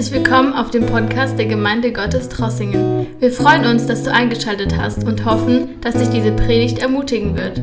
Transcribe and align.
Herzlich 0.00 0.24
willkommen 0.24 0.54
auf 0.54 0.70
dem 0.70 0.86
Podcast 0.86 1.38
der 1.38 1.44
Gemeinde 1.44 1.92
Gottes 1.92 2.30
Trossingen. 2.30 3.06
Wir 3.18 3.30
freuen 3.30 3.66
uns, 3.66 3.86
dass 3.86 4.02
du 4.02 4.10
eingeschaltet 4.10 4.74
hast 4.78 5.04
und 5.04 5.26
hoffen, 5.26 5.78
dass 5.82 5.94
dich 5.94 6.08
diese 6.08 6.32
Predigt 6.32 6.78
ermutigen 6.78 7.36
wird. 7.36 7.60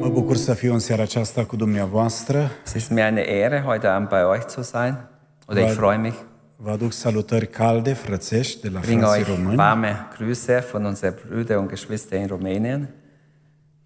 Mă 0.00 0.08
bucur 0.08 0.36
să 0.36 0.54
fiu 0.54 0.72
în 0.72 0.78
seara 0.78 1.02
aceasta 1.02 1.44
cu 1.44 1.56
dumneavoastră. 1.56 2.50
Es 2.66 2.74
ist 2.74 2.90
mir 2.90 3.04
eine 3.04 3.20
Ehre, 3.20 3.62
heute 3.66 3.86
Abend 3.86 4.08
bei 4.08 4.22
euch 4.22 4.46
zu 4.48 4.62
sein. 4.62 5.08
Oder 5.48 5.62
ich 5.62 5.72
freue 5.72 5.96
mich. 5.96 6.14
Vă 6.56 6.70
aduc 6.70 6.92
salutări 6.92 7.48
calde, 7.48 7.92
frățești, 7.92 8.60
de 8.60 8.68
la 8.68 8.78
Ich 8.78 8.86
bringe 8.86 9.04
frații 9.04 9.20
euch 9.20 9.36
români. 9.36 9.56
warme 9.56 10.08
Grüße 10.18 10.70
von 10.72 10.84
unseren 10.84 11.14
Brüdern 11.14 11.58
und 11.58 11.68
Geschwistern 11.68 12.20
in 12.20 12.28
Rumänien. 12.28 12.88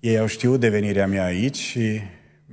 Ei 0.00 0.18
au 0.18 0.26
știut 0.26 0.60
de 0.60 0.68
venirea 0.68 1.06
mea 1.06 1.24
aici 1.24 1.56
și 1.56 2.00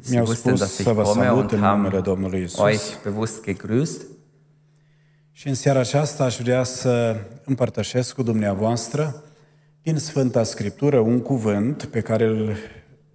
mi-au 0.09 0.25
spus 0.25 0.59
dass 0.59 0.77
ich 0.77 0.87
să 0.87 0.93
vă 0.93 1.03
salut 1.03 1.51
în 1.51 1.59
numele 1.59 1.99
Domnului 1.99 2.41
Isus. 2.41 2.65
euch 2.65 3.01
bewusst 3.03 3.43
gegrüßt. 3.49 4.16
Și 5.37 5.47
în 5.47 5.53
seara 5.53 5.79
aceasta 5.79 6.23
aș 6.23 6.37
vrea 6.37 6.63
să 6.63 7.15
împărtășesc 7.45 8.15
cu 8.15 8.23
dumneavoastră 8.23 9.23
din 9.81 9.97
Sfânta 9.97 10.43
Scriptură 10.43 10.99
un 10.99 11.19
cuvânt 11.21 11.85
pe 11.85 12.01
care 12.01 12.25
îl- 12.25 12.55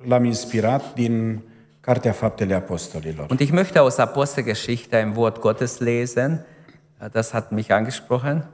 l-am 0.07 0.25
inspirat 0.25 0.95
din 0.95 1.43
Cartea 1.81 2.13
Faptele 2.13 2.55
Apostolilor. 2.55 3.27
Und 3.31 3.41
ich 3.41 3.53
möchte 3.53 3.79
aus 3.79 3.99
Apostelgeschichte 3.99 4.97
ein 4.97 5.13
Wort 5.17 5.39
Gottes 5.39 5.79
lesen. 5.79 6.47
Das 7.13 7.31
hat 7.33 7.51
mich 7.51 7.71
angesprochen. 7.71 8.51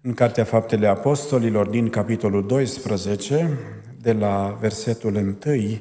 În 0.00 0.14
Cartea 0.14 0.44
Faptele 0.44 0.86
Apostolilor 0.86 1.68
din 1.68 1.88
capitolul 1.88 2.46
12, 2.46 3.58
de 4.00 4.12
la 4.12 4.56
versetul 4.60 5.14
1, 5.14 5.80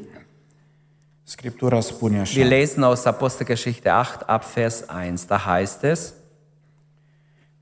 Scriptura 1.24 1.80
spune 1.80 2.20
așa. 2.20 2.40
Wir 2.40 2.50
lesen 2.50 2.84
aus 2.84 3.06
Apostelgeschichte 3.06 3.90
8 3.90 4.22
ab 4.26 4.44
Vers 4.54 4.84
1. 5.08 5.26
Da 5.28 5.38
heißt 5.38 5.84
es, 5.84 6.14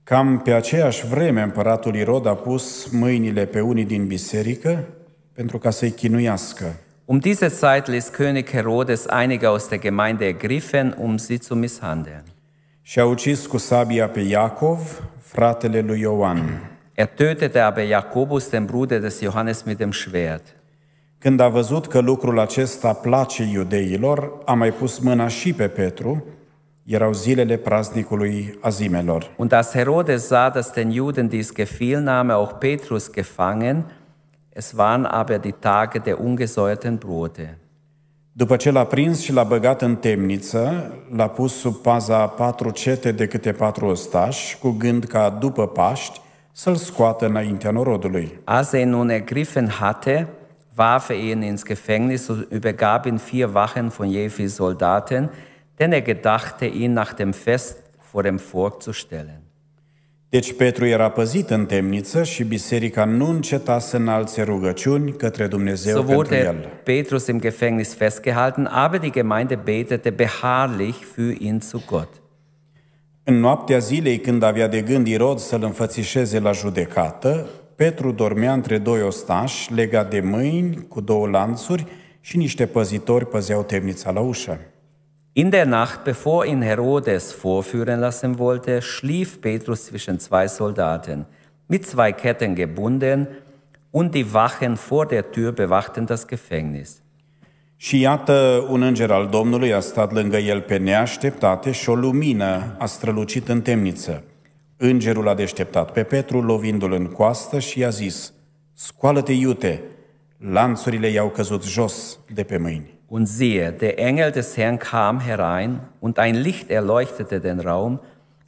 Cam 0.05 0.39
pe 0.39 0.53
aceeași 0.53 1.07
vreme 1.07 1.41
împăratul 1.41 1.95
Irod 1.95 2.25
a 2.25 2.33
pus 2.35 2.87
mâinile 2.91 3.45
pe 3.45 3.59
unii 3.59 3.85
din 3.85 4.07
biserică 4.07 4.87
pentru 5.33 5.57
ca 5.57 5.69
să-i 5.69 5.91
chinuiască. 5.91 6.75
um 7.05 7.17
diese 7.17 7.47
Zeit 7.47 7.87
ließ 7.87 8.09
König 8.11 8.49
Herodes 8.49 9.05
einige 9.21 9.45
aus 9.45 9.67
der 9.67 9.79
Gemeinde 9.79 10.25
ergriffen, 10.25 10.95
um 10.99 11.17
sie 11.17 11.37
zu 11.41 11.55
misshandeln. 11.55 12.23
Și 12.81 12.99
a 12.99 13.05
ucis 13.05 13.45
cu 13.45 13.57
sabia 13.57 14.07
pe 14.07 14.19
Iacov, 14.19 15.03
fratele 15.19 15.79
lui 15.79 15.99
Ioan. 15.99 16.69
Er 16.93 17.05
tötete 17.07 17.59
aber 17.59 17.85
Jakobus, 17.85 18.49
den 18.49 18.65
Bruder 18.65 18.99
des 18.99 19.21
Johannes, 19.21 19.61
mit 19.61 19.77
dem 19.77 19.91
Schwert. 19.91 20.55
Când 21.17 21.39
a 21.39 21.47
văzut 21.47 21.87
că 21.87 21.99
lucrul 21.99 22.39
acesta 22.39 22.93
place 22.93 23.43
iudeilor, 23.43 24.31
a 24.45 24.53
mai 24.53 24.71
pus 24.71 24.99
mâna 24.99 25.27
și 25.27 25.53
pe 25.53 25.67
Petru, 25.67 26.25
erau 26.85 27.13
zilele 27.13 27.57
praznicului 27.57 28.57
azimelor. 28.61 29.33
Und 29.37 29.51
als 29.51 29.73
Herodes 29.73 30.27
sah, 30.27 30.53
dass 30.53 30.71
den 30.71 30.91
Juden 30.91 31.27
dies 31.27 31.53
gefiel, 31.53 31.99
nahm 31.99 32.29
er 32.29 32.35
auch 32.35 32.53
Petrus 32.59 33.11
gefangen. 33.11 33.85
Es 34.49 34.73
waren 34.75 35.05
aber 35.05 35.37
die 35.37 35.55
Tage 35.59 35.99
der 35.99 36.19
ungesäuerten 36.19 36.97
Brote. 36.97 37.57
După 38.31 38.55
ce 38.55 38.71
l-a 38.71 38.85
prins 38.85 39.21
și 39.21 39.33
l-a 39.33 39.43
băgat 39.43 39.81
în 39.81 39.95
temniță, 39.95 40.93
l-a 41.15 41.27
pus 41.27 41.53
sub 41.53 41.75
paza 41.75 42.17
a 42.17 42.27
patru 42.27 42.69
cete 42.69 43.11
de 43.11 43.27
câte 43.27 43.51
patru 43.51 43.85
ostași, 43.85 44.57
cu 44.57 44.69
gând 44.69 45.03
ca 45.03 45.29
după 45.29 45.67
Paști 45.67 46.21
să-l 46.51 46.75
scoată 46.75 47.25
înaintea 47.25 47.71
norodului. 47.71 48.39
Als 48.43 48.71
er 48.71 48.79
ihn 48.79 48.89
nun 48.89 49.09
ergriffen 49.09 49.67
hatte, 49.67 50.27
warf 50.77 51.09
er 51.09 51.15
ihn 51.15 51.41
ins 51.41 51.63
Gefängnis 51.63 52.27
und 52.27 52.47
übergab 52.51 53.05
ihn 53.05 53.19
vier 53.29 53.49
Wachen 53.53 53.87
von 53.87 54.11
je 54.11 54.27
vier 54.27 54.49
Soldaten, 54.49 55.29
denn 55.79 55.91
er 55.91 56.01
gedachte, 56.01 56.65
ihn 56.65 56.93
nach 56.93 57.13
dem 57.13 57.33
Fest 57.33 57.83
vor 58.11 58.23
dem 58.23 58.39
Volk 58.39 58.81
zu 58.81 58.91
stellen. 58.91 59.41
Deci 60.29 60.53
Petru 60.53 60.85
era 60.85 61.09
păzit 61.09 61.49
în 61.49 61.65
temniță 61.65 62.23
și 62.23 62.43
biserica 62.43 63.05
nu 63.05 63.29
înceta 63.29 63.79
să 63.79 63.97
înalțe 63.97 64.41
rugăciuni 64.41 65.11
către 65.11 65.47
Dumnezeu 65.47 65.95
So 65.95 66.03
pentru 66.03 66.15
wurde 66.15 66.43
el. 66.43 66.71
Petrus 66.83 67.27
im 67.27 67.39
Gefängnis 67.39 67.95
festgehalten, 67.95 68.65
aber 68.65 68.99
die 68.99 69.09
Gemeinde 69.09 69.55
betete 69.63 70.09
beharrlich 70.09 70.97
für 71.13 71.37
ihn 71.39 71.59
zu 71.61 71.83
Gott. 71.85 72.21
În 73.23 73.39
noaptea 73.39 73.77
zilei, 73.77 74.19
când 74.19 74.43
avea 74.43 74.67
de 74.67 74.81
gând 74.81 75.07
Irod 75.07 75.39
să-l 75.39 75.63
înfățișeze 75.63 76.39
la 76.39 76.51
judecată, 76.51 77.49
Petru 77.75 78.11
dormea 78.11 78.53
între 78.53 78.77
doi 78.77 79.01
ostași, 79.01 79.73
legat 79.73 80.09
de 80.09 80.19
mâini, 80.19 80.85
cu 80.87 81.01
două 81.01 81.27
lanțuri 81.27 81.85
și 82.19 82.37
niște 82.37 82.65
păzitori 82.65 83.27
păzeau 83.27 83.63
temnița 83.63 84.11
la 84.11 84.19
ușă. 84.19 84.59
In 85.37 85.51
der 85.51 85.65
Nacht, 85.65 86.05
bevor 86.05 86.45
ihn 86.45 86.61
Herodes 86.61 87.33
vorführen 87.33 87.99
lassen 87.99 88.39
wollte, 88.39 88.81
schlief 88.81 89.41
Petrus 89.41 89.87
zwischen 89.87 90.17
zwei 90.17 90.47
Soldaten, 90.47 91.25
mit 91.67 91.85
zwei 91.85 92.13
Ketten 92.13 92.55
gebunden, 92.55 93.27
und 93.91 94.15
die 94.15 94.33
Wachen 94.33 94.77
vor 94.77 95.05
der 95.05 95.31
Tür 95.31 95.51
bewachten 95.51 96.05
das 96.05 96.25
Gefängnis. 96.27 97.01
Și 97.75 97.99
iată, 97.99 98.65
un 98.69 98.81
înger 98.81 99.11
al 99.11 99.27
Domnului 99.27 99.73
a 99.73 99.79
stat 99.79 100.11
lângă 100.11 100.37
el 100.37 100.61
pe 100.61 100.77
neașteptate 100.77 101.71
și 101.71 101.89
o 101.89 101.95
lumină 101.95 102.75
a 102.77 102.85
strălucit 102.85 103.47
în 103.47 103.61
temniță. 103.61 104.23
Îngerul 104.77 105.27
a 105.27 105.35
deșteptat 105.35 105.91
pe 105.91 106.03
Petru, 106.03 106.41
lovindu-l 106.41 106.93
în 106.93 107.05
coastă 107.05 107.59
și 107.59 107.79
i-a 107.79 107.89
zis, 107.89 108.33
Scoală-te, 108.73 109.31
iute, 109.31 109.81
lanțurile 110.37 111.07
i-au 111.07 111.29
căzut 111.29 111.63
jos 111.63 112.19
de 112.33 112.43
pe 112.43 112.57
mâini. 112.57 112.94
Und 113.07 113.27
siehe, 113.27 113.71
der 113.71 113.99
Engel 113.99 114.31
des 114.31 114.57
Herrn 114.57 114.79
kam 114.79 115.19
herein, 115.19 115.81
und 115.99 116.17
ein 116.19 116.35
Licht 116.35 116.69
erleuchtete 116.69 117.39
den 117.39 117.59
Raum, 117.59 117.99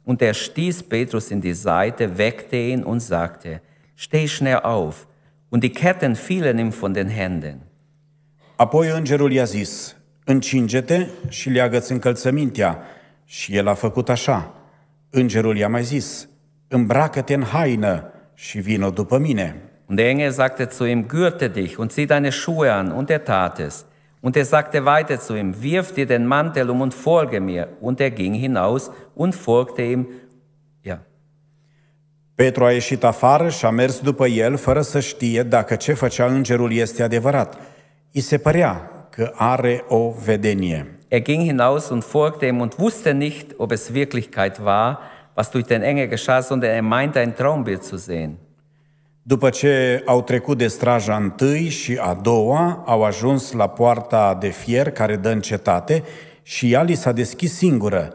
und 0.04 0.22
er 0.22 0.34
stieß 0.34 0.84
Petrus 0.84 1.30
in 1.30 1.40
die 1.40 1.52
Seite, 1.52 2.18
weckte 2.18 2.56
ihn 2.56 2.82
und 2.82 3.00
sagte, 3.00 3.60
Steh 3.94 4.28
schnell 4.28 4.60
auf. 4.60 5.06
Und 5.50 5.64
die 5.64 5.72
Ketten 5.72 6.14
fielen 6.14 6.58
ihm 6.58 6.72
von 6.72 6.94
den 6.94 7.08
Händen. 7.08 7.58
Apoi 8.56 8.88
îngerul 8.90 9.32
i-a 9.32 9.44
zis, 9.44 9.96
Încinge-te 10.24 11.06
și 11.28 11.50
leagă-ți 11.50 11.92
încălțămintea. 11.92 12.82
Și 13.24 13.56
el 13.56 13.68
a 13.68 13.74
făcut 13.74 14.08
așa. 14.08 14.54
Îngerul 15.10 15.56
i-a 15.56 15.68
mai 15.68 15.82
zis, 15.82 16.28
Îmbracă-te 16.68 17.34
în 17.34 17.42
haină 17.42 18.12
și 18.34 18.58
vină 18.58 18.90
după 18.90 19.18
mine. 19.18 19.56
Und 19.88 19.98
der 19.98 20.08
Engel 20.08 20.30
sagte 20.30 20.68
zu 20.70 20.84
ihm, 20.84 21.06
Gürte 21.06 21.48
dich 21.52 21.78
und 21.78 21.90
zieh 21.90 22.06
deine 22.06 22.30
Schuhe 22.30 22.70
an. 22.70 22.90
Und 22.90 23.10
er 23.10 23.22
tat 23.22 23.58
es. 23.58 23.84
Und 24.20 24.36
er 24.36 24.44
sagte 24.44 24.84
weiter 24.84 25.20
zu 25.20 25.34
ihm, 25.34 25.62
Wirf 25.62 25.92
dir 25.92 26.06
den 26.06 26.26
Mantel 26.26 26.70
um 26.70 26.80
und 26.80 26.94
folge 26.94 27.40
mir. 27.40 27.68
Und 27.80 28.00
er 28.00 28.10
ging 28.10 28.34
hinaus 28.34 28.90
und 29.14 29.34
folgte 29.34 29.82
ihm. 29.82 30.06
Ja. 30.82 31.00
Petru 32.34 32.64
a 32.64 32.72
ieșit 32.72 33.04
afară 33.04 33.48
și 33.48 33.64
a 33.64 33.70
mers 33.70 34.00
după 34.00 34.26
el, 34.26 34.56
fără 34.56 34.80
să 34.80 35.00
știe 35.00 35.42
dacă 35.42 35.74
ce 35.74 35.92
făcea 35.92 36.26
îngerul 36.26 36.72
este 36.72 37.02
adevărat. 37.02 37.58
I 38.10 38.20
se 38.20 38.38
părea 38.38 38.90
că 39.10 39.32
are 39.34 39.84
o 39.88 40.10
vedenie. 40.24 40.98
Er 41.08 41.22
ging 41.22 41.42
hinaus 41.42 41.88
und 41.88 42.02
folgte 42.02 42.46
ihm 42.46 42.60
und 42.60 42.74
wusste 42.78 43.12
nicht, 43.12 43.54
ob 43.56 43.70
es 43.70 43.92
Wirklichkeit 43.92 44.58
war, 44.58 44.98
was 45.34 45.50
durch 45.50 45.66
den 45.66 45.82
Engel 45.82 46.08
geschah, 46.08 46.42
sondern 46.42 46.70
er 46.70 46.82
meinte, 46.82 47.20
ein 47.20 47.34
Traumbild 47.34 47.82
zu 47.82 47.96
sehen. 47.96 48.38
După 49.28 49.50
ce 49.50 50.02
au 50.06 50.22
trecut 50.22 50.58
de 50.58 50.66
straja 50.66 51.16
întâi 51.16 51.68
și 51.68 51.98
a 52.00 52.14
doua, 52.14 52.82
au 52.86 53.04
ajuns 53.04 53.52
la 53.52 53.68
poarta 53.68 54.36
de 54.40 54.48
fier 54.48 54.90
care 54.90 55.16
dă 55.16 55.28
în 55.28 55.40
cetate 55.40 56.02
și 56.42 56.72
ea 56.72 56.82
li 56.82 56.94
s-a 56.94 57.12
deschis 57.12 57.56
singură. 57.56 58.12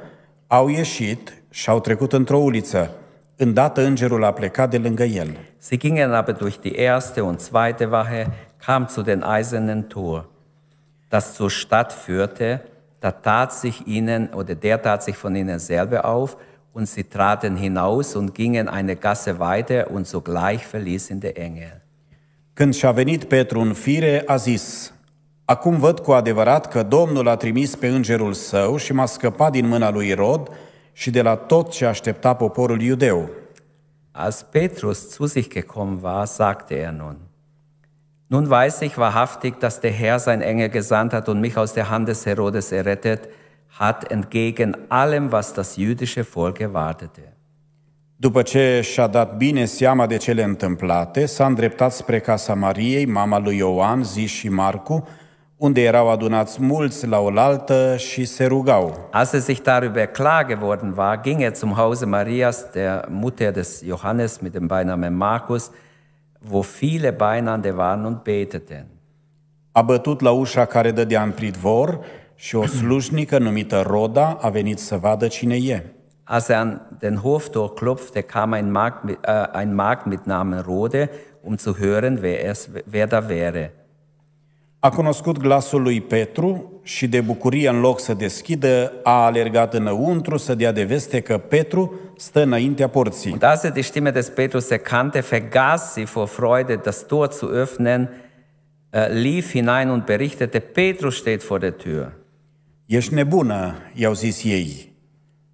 Au 0.47 0.67
ieșit 0.67 1.43
și 1.49 1.69
au 1.69 1.79
trecut 1.79 2.13
într-o 2.13 2.37
uliță. 2.37 2.91
Îndată 3.35 3.81
îngerul 3.81 4.23
a 4.23 4.31
plecat 4.31 4.69
de 4.69 4.77
lângă 4.77 5.03
el. 5.03 5.37
Sie 5.57 5.77
gingen 5.77 6.11
aber 6.11 6.35
durch 6.35 6.59
die 6.59 6.79
erste 6.79 7.21
und 7.21 7.39
zweite 7.39 7.87
Wache, 7.91 8.27
kam 8.65 8.87
zu 8.89 9.01
den 9.01 9.23
eisernen 9.23 9.87
Tor, 9.87 10.29
das 11.09 11.33
zur 11.33 11.49
Stadt 11.49 11.91
führte. 11.91 12.61
Da 12.99 13.11
tat 13.11 13.51
sich 13.51 13.81
ihnen, 13.85 14.29
oder 14.33 14.53
der 14.55 14.81
tat 14.81 15.03
sich 15.03 15.15
von 15.15 15.35
ihnen 15.35 15.59
selber 15.59 16.05
auf, 16.05 16.37
und 16.73 16.87
sie 16.87 17.03
traten 17.03 17.55
hinaus 17.55 18.15
und 18.15 18.33
gingen 18.33 18.67
eine 18.67 18.95
Gasse 18.95 19.39
weiter, 19.39 19.91
und 19.91 20.07
sogleich 20.07 20.65
verließ 20.65 21.09
ihn 21.11 21.19
der 21.19 21.37
Engel. 21.37 21.81
Când 22.53 22.73
și-a 22.73 22.91
venit 22.91 23.23
Petru 23.23 23.59
în 23.59 23.73
fire, 23.73 24.23
a 24.25 24.35
zis, 24.35 24.93
Acum 25.45 25.77
văd 25.77 25.99
cu 25.99 26.11
adevărat 26.11 26.67
că 26.67 26.83
Domnul 26.83 27.27
a 27.27 27.35
trimis 27.35 27.75
pe 27.75 27.87
îngerul 27.87 28.33
său 28.33 28.77
și 28.77 28.93
m-a 28.93 29.05
scăpat 29.05 29.51
din 29.51 29.67
mâna 29.67 29.91
lui 29.91 30.07
Irod 30.07 30.49
și 30.91 31.09
de 31.09 31.21
la 31.21 31.35
tot 31.35 31.71
ce 31.71 31.85
aștepta 31.85 32.33
poporul 32.33 32.81
iudeu. 32.81 33.29
Als 34.11 34.45
Petrus 34.51 35.09
zu 35.09 35.25
sich 35.25 35.49
gekommen 35.49 35.99
war, 36.01 36.25
sagte 36.25 36.75
er 36.75 36.91
nun, 36.91 37.17
Nun 38.27 38.47
weiß 38.49 38.79
ich 38.79 38.97
wahrhaftig, 38.97 39.59
dass 39.59 39.79
der 39.79 39.91
Herr 39.91 40.19
sein 40.19 40.41
Engel 40.41 40.69
gesandt 40.69 41.13
hat 41.13 41.27
und 41.27 41.39
mich 41.39 41.57
aus 41.57 41.73
der 41.73 41.89
Hand 41.89 42.07
des 42.07 42.25
Herodes 42.25 42.71
errettet 42.71 43.29
hat, 43.77 44.11
entgegen 44.11 44.75
allem, 44.87 45.31
was 45.31 45.53
das 45.53 45.75
jüdische 45.75 46.23
Volk 46.33 46.59
erwartete. 46.59 47.33
După 48.15 48.41
ce 48.41 48.81
și-a 48.81 49.07
dat 49.07 49.37
bine 49.37 49.65
seama 49.65 50.05
de 50.07 50.17
cele 50.17 50.43
întâmplate, 50.43 51.25
s-a 51.25 51.45
îndreptat 51.45 51.91
spre 51.91 52.19
casa 52.19 52.53
Mariei, 52.53 53.05
mama 53.05 53.39
lui 53.39 53.57
Ioan, 53.57 54.03
Zi 54.03 54.25
și 54.25 54.49
Marcu, 54.49 55.07
unde 55.57 55.81
erau 55.81 56.09
adunați 56.09 56.61
mulți 56.61 57.07
la 57.07 57.19
oaltă 57.19 57.95
și 57.97 58.25
se 58.25 58.45
rugau. 58.45 59.09
Als 59.11 59.31
er 59.31 59.39
sich 59.39 59.61
darüber 59.61 60.05
klar 60.11 60.45
geworden 60.45 60.93
war, 60.97 61.19
ging 61.21 61.41
er 61.41 61.53
zum 61.53 61.73
Hause 61.73 62.05
Marias, 62.05 62.65
der 62.71 63.05
Mutter 63.09 63.51
des 63.51 63.81
Johannes 63.85 64.37
mit 64.37 64.51
dem 64.51 64.67
Beinamen 64.67 65.15
Markus, 65.15 65.69
wo 66.51 66.61
viele 66.61 67.11
Beinande 67.11 67.73
waren 67.75 68.05
und 68.05 68.17
beteten. 68.23 68.85
A 69.71 69.81
bătut 69.81 70.21
la 70.21 70.31
ușa 70.31 70.65
care 70.65 70.91
dădea 70.91 71.23
în 71.23 71.31
pridvor 71.31 71.99
și 72.35 72.55
o 72.55 72.65
slujnică 72.65 73.37
numită 73.37 73.83
Roda 73.87 74.37
a 74.41 74.49
venit 74.49 74.79
să 74.79 74.97
vadă 74.97 75.27
cine 75.27 75.55
e. 75.55 75.83
Als 76.23 76.47
er 76.47 76.55
an 76.55 76.81
den 76.99 77.15
Hoftor 77.15 77.73
klopfte, 77.73 78.21
kam 78.21 78.51
ein 78.53 78.71
Magd 78.71 79.03
mit, 79.03 79.17
äh, 79.27 79.59
ein 79.59 79.75
Magd 79.75 80.05
mit 80.05 80.25
Namen 80.25 80.61
Rode, 80.61 81.09
um 81.41 81.57
zu 81.57 81.75
hören, 81.77 82.21
wer, 82.21 82.49
es, 82.49 82.69
wer 82.91 83.07
da 83.07 83.27
wäre. 83.27 83.73
A 84.79 84.89
cunoscut 84.89 85.37
glasul 85.37 85.81
lui 85.81 86.01
Petru 86.01 86.79
și 86.83 87.07
de 87.07 87.21
bucurie 87.21 87.69
în 87.69 87.79
loc 87.79 87.99
să 87.99 88.13
deschidă, 88.13 88.93
a 89.03 89.25
alergat 89.25 89.73
înăuntru 89.73 90.37
să 90.37 90.55
dea 90.55 90.71
de 90.71 90.83
veste 90.83 91.19
că 91.19 91.37
Petru 91.37 91.99
stă 92.17 92.41
înaintea 92.41 92.87
porții. 92.87 93.31
Und 93.31 93.43
als 93.43 93.63
er 93.63 93.71
die 93.71 93.81
Stimme 93.81 94.11
des 94.11 94.29
Petrus 94.29 94.69
erkannte, 94.69 95.19
vergaß 95.19 95.91
sie 95.93 96.05
vor 96.05 96.27
Freude, 96.27 96.75
das 96.75 97.05
Tor 97.05 97.31
zu 97.31 97.45
öffnen, 97.45 98.09
äh, 98.91 99.07
lief 99.09 99.51
hinein 99.51 99.89
und 99.89 100.05
berichtete, 100.05 100.59
Petrus 100.59 101.15
steht 101.15 101.43
vor 101.43 101.59
der 101.59 101.77
Tür. 101.77 102.22
Ești 102.85 103.13
nebună, 103.13 103.75
i-au 103.93 104.13
zis 104.13 104.43
ei. 104.43 104.93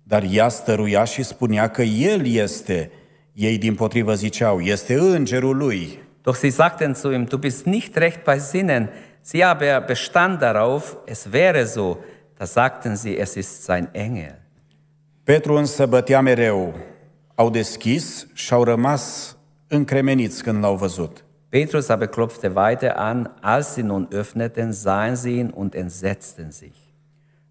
Dar 0.03 0.25
ea 0.31 0.47
stăruia 0.47 1.03
și 1.03 1.23
spunea 1.23 1.67
că 1.67 1.81
el 1.81 2.25
este. 2.25 2.91
Ei 3.33 3.57
din 3.57 3.75
potrivă 3.75 4.13
ziceau, 4.13 4.59
este 4.59 4.93
îngerul 4.99 5.57
lui. 5.57 5.99
Doch 6.21 6.37
sie 6.37 6.51
sagten 6.51 6.93
zu 6.93 7.11
ihm, 7.11 7.23
du 7.23 7.37
bist 7.37 7.65
nicht 7.65 7.95
recht 7.95 8.23
bei 8.23 8.39
Sinnen. 8.39 8.89
Sie 9.21 9.43
aber 9.43 9.83
bestand 9.87 10.39
darauf, 10.39 10.95
es 11.05 11.27
wäre 11.31 11.65
so. 11.65 11.97
Da 12.37 12.45
sagten 12.45 12.95
sie, 12.95 13.19
es 13.19 13.35
ist 13.35 13.61
sein 13.63 13.89
Engel. 13.91 14.41
Petru 15.23 15.53
însă 15.53 15.85
bătea 15.85 16.21
mereu. 16.21 16.75
Au 17.35 17.49
deschis 17.49 18.27
și 18.33 18.53
au 18.53 18.63
rămas 18.63 19.37
încremeniți 19.67 20.43
când 20.43 20.63
l-au 20.63 20.75
văzut. 20.75 21.23
Petrus 21.49 21.89
aber 21.89 22.07
klopfte 22.07 22.51
weiter 22.55 22.91
an. 22.95 23.31
Als 23.41 23.67
sie 23.67 23.83
nun 23.83 24.07
öffneten, 24.11 24.71
sahen 24.71 25.15
sie 25.15 25.37
ihn 25.37 25.51
und 25.55 25.73
entsetzten 25.73 26.51
sich. 26.51 26.88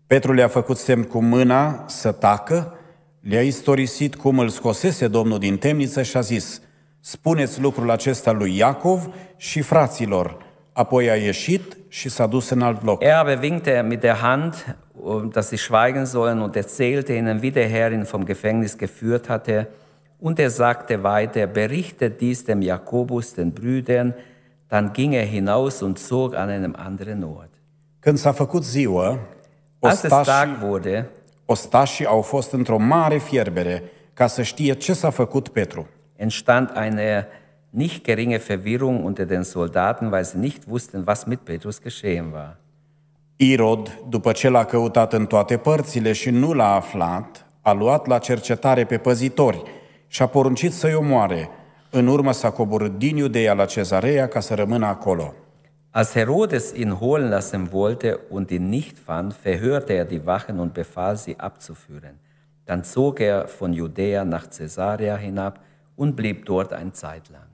Petru 0.08 0.32
le-a 0.32 0.48
făcut 0.48 0.76
semn 0.76 1.02
cu 1.02 1.22
mâna 1.22 1.84
să 1.86 2.12
tacă, 2.12 2.74
le-a 3.20 3.42
istorisit 3.42 4.14
cum 4.14 4.38
îl 4.38 4.48
scosese 4.48 5.08
Domnul 5.08 5.38
din 5.38 5.56
temniță 5.56 6.02
și 6.02 6.16
a 6.16 6.20
zis, 6.20 6.60
spuneți 7.00 7.60
lucrul 7.60 7.90
acesta 7.90 8.32
lui 8.32 8.56
Iacov 8.56 9.10
și 9.36 9.60
fraților. 9.60 10.36
Apoi 10.72 11.10
a 11.10 11.14
ieșit 11.14 11.76
și 11.88 12.08
s-a 12.08 12.26
dus 12.26 12.48
în 12.48 12.62
alt 12.62 12.84
loc. 12.84 13.02
Er 13.02 13.12
aber 13.12 13.38
winkte 13.42 13.84
mit 13.88 14.00
der 14.00 14.14
Hand, 14.14 14.76
um, 14.92 15.28
dass 15.32 15.48
sie 15.48 15.56
schweigen 15.56 16.04
sollen 16.04 16.40
und 16.40 16.56
erzählte 16.56 17.12
ihnen, 17.12 17.38
wie 17.42 17.50
der 17.50 17.68
Herr 17.68 17.92
ihn 17.92 18.04
vom 18.04 18.24
Gefängnis 18.24 18.76
geführt 18.78 19.28
hatte. 19.28 19.68
Und 20.18 20.38
er 20.38 20.50
sagte 20.50 21.02
weiter, 21.02 21.46
berichtet 21.46 22.20
dies 22.20 22.44
dem 22.44 22.62
Jakobus, 22.62 23.34
den 23.34 23.52
Brüdern. 23.52 24.14
Dann 24.68 24.92
ging 24.92 25.12
er 25.12 25.26
hinaus 25.26 25.82
und 25.82 25.98
zog 25.98 26.34
an 26.34 26.48
einem 26.48 26.74
anderen 26.86 27.24
Ort. 27.24 27.50
Când 28.00 28.18
s-a 28.18 28.32
făcut 28.32 28.64
ziua, 28.64 29.08
Als 29.10 29.20
es 29.20 29.37
ostașii, 29.78 30.32
Tag 30.32 30.48
wurde, 30.62 31.10
ostașii 31.44 32.06
au 32.06 32.20
fost 32.20 32.52
într-o 32.52 32.78
mare 32.78 33.18
fierbere 33.18 33.82
ca 34.14 34.26
să 34.26 34.42
știe 34.42 34.72
ce 34.72 34.92
s-a 34.92 35.10
făcut 35.10 35.48
Petru. 35.48 35.88
entstand 36.16 36.72
eine 36.84 37.26
nicht 37.70 38.04
geringe 38.04 38.36
Verwirrung 38.36 39.04
unter 39.04 39.26
den 39.26 39.42
Soldaten, 39.42 40.12
weil 40.12 40.24
sie 40.24 40.38
nicht 40.38 40.62
wussten, 40.68 41.04
was 41.06 41.24
mit 41.24 41.38
Petrus 41.38 41.80
geschehen 41.80 42.32
war. 42.32 42.56
Irod, 43.36 44.00
după 44.08 44.32
ce 44.32 44.48
l-a 44.48 44.64
căutat 44.64 45.12
în 45.12 45.26
toate 45.26 45.56
părțile 45.56 46.12
și 46.12 46.30
nu 46.30 46.52
l-a 46.52 46.74
aflat, 46.74 47.46
a 47.60 47.72
luat 47.72 48.06
la 48.06 48.18
cercetare 48.18 48.84
pe 48.84 48.98
păzitori 48.98 49.62
și 50.06 50.22
a 50.22 50.26
poruncit 50.26 50.72
să-i 50.72 50.94
omoare. 50.94 51.48
În 51.90 52.06
urmă 52.06 52.32
s-a 52.32 52.50
coborât 52.50 52.98
din 52.98 53.16
Iudeea 53.16 53.52
la 53.52 53.64
Cezarea 53.64 54.28
ca 54.28 54.40
să 54.40 54.54
rămână 54.54 54.86
acolo. 54.86 55.34
Als 55.98 56.14
Herodes 56.14 56.72
ihn 56.74 57.00
holen 57.00 57.28
lassen 57.28 57.72
wollte 57.72 58.18
und 58.18 58.52
ihn 58.52 58.70
nicht 58.70 58.96
fand, 59.08 59.34
verhörte 59.34 59.92
er 59.94 60.04
die 60.04 60.24
Wachen 60.26 60.60
und 60.60 60.72
befahl 60.72 61.16
sie 61.16 61.34
abzuführen. 61.40 62.20
Dann 62.66 62.84
zog 62.84 63.18
er 63.18 63.48
von 63.48 63.72
Judäa 63.72 64.24
nach 64.24 64.46
Caesarea 64.48 65.16
hinab 65.16 65.54
und 65.96 66.14
blieb 66.14 66.44
dort 66.44 66.72
eine 66.72 66.92
Zeit 66.92 67.28
lang. 67.30 67.48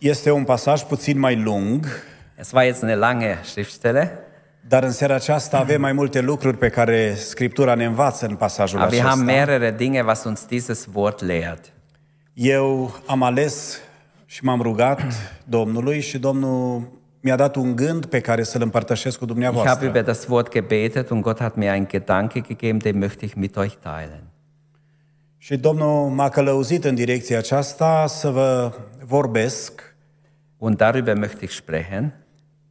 Este 0.00 0.30
un 0.32 0.44
pasaj 0.44 0.84
puțin 0.84 1.18
mai 1.18 1.36
lung, 1.36 1.86
Es 2.36 2.52
war 2.52 2.64
jetzt 2.64 2.82
eine 2.84 2.96
lange 2.96 3.38
Schriftstelle, 3.44 4.10
dar 4.68 4.82
în 4.82 4.92
seara 4.92 5.14
aceasta 5.14 5.58
avem 5.58 5.80
mai 5.80 5.92
multe 5.92 6.20
lucruri 6.20 6.56
pe 6.56 6.68
care 6.68 7.14
Scriptura 7.14 7.74
ne 7.74 7.84
învață 7.84 8.26
în 8.26 8.36
pasajul 8.36 8.78
aber 8.80 8.92
wir 8.92 9.02
haben 9.02 9.28
acesta. 9.28 9.46
mehrere 9.46 9.76
Dinge, 9.76 10.02
was 10.02 10.24
uns 10.24 10.46
dieses 10.46 10.88
Wort 10.92 11.22
lehrt. 11.22 11.72
Eu 12.34 12.94
am 13.06 13.22
ales 13.22 13.80
și 14.30 14.44
m-am 14.44 14.60
rugat 14.60 15.02
Domnului 15.44 16.00
și 16.00 16.18
Domnul 16.18 16.88
mi-a 17.20 17.36
dat 17.36 17.56
un 17.56 17.76
gând 17.76 18.06
pe 18.06 18.20
care 18.20 18.42
să-l 18.42 18.62
împărtășesc 18.62 19.18
cu 19.18 19.24
Ich 19.24 19.30
habe 19.30 19.40
dumneavoastră. 19.40 19.88
über 19.90 20.04
das 20.04 20.26
Wort 20.28 20.52
gebetet 20.52 21.10
und 21.10 21.22
Gott 21.22 21.38
hat 21.40 21.56
mir 21.56 21.68
einen 21.68 21.86
Gedanke 21.86 22.40
gegeben, 22.40 22.78
den 22.78 23.08
möchte 23.08 23.24
ich 23.24 23.34
mit 23.34 23.56
euch 23.56 23.74
teilen. 23.82 24.22
Și 25.36 25.56
Domnul 25.56 26.08
m-a 26.08 26.28
călăuzit 26.28 26.84
în 26.84 26.94
direcția 26.94 27.38
aceasta 27.38 28.06
să 28.06 28.30
vă 28.30 28.72
vorbesc 29.04 29.96
Und 30.58 30.76
darüber 30.82 31.14
möchte 31.26 31.40
ich 31.40 31.52
sprechen, 31.52 32.26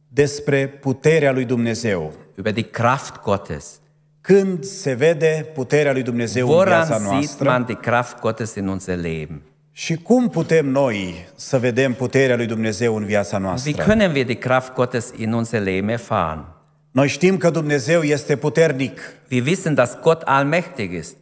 despre 0.08 0.68
puterea 0.68 1.32
lui 1.32 1.44
Dumnezeu. 1.44 2.12
über 2.40 2.52
die 2.52 2.70
Kraft 2.70 3.22
Gottes. 3.22 3.80
Când 4.20 4.64
se 4.64 4.92
vede 4.92 5.50
puterea 5.54 5.92
lui 5.92 6.02
Dumnezeu 6.02 6.48
în 6.48 6.54
Woran 6.54 6.86
viața 6.86 6.98
sieht 6.98 7.10
noastră 7.12 7.48
man 7.48 7.64
die 7.64 7.76
Kraft 7.76 8.20
Gottes 8.20 8.54
in 8.54 8.66
unser 8.66 8.96
Leben? 8.96 9.42
Și 9.80 9.94
cum 9.96 10.28
putem 10.28 10.66
noi 10.68 11.26
să 11.34 11.58
vedem 11.58 11.92
puterea 11.92 12.36
lui 12.36 12.46
Dumnezeu 12.46 12.96
în 12.96 13.04
viața 13.04 13.36
Wie 13.36 13.46
noastră? 13.46 13.84
können 13.84 14.12
wir 14.12 14.24
die 14.24 14.34
Kraft 14.38 14.72
Gottes 14.74 15.12
in 15.16 15.32
unser 15.32 15.60
Leben 15.62 15.88
erfahren? 15.88 16.44
Noi 16.90 17.08
știm 17.08 17.36
că 17.36 17.50
Dumnezeu 17.50 18.02
este 18.02 18.36
puternic 18.36 19.00
Wir 19.30 19.42
wissen, 19.46 19.74
dass 19.74 19.98
Gott 20.02 20.22
allmächtig 20.26 20.90
ist. 20.98 21.16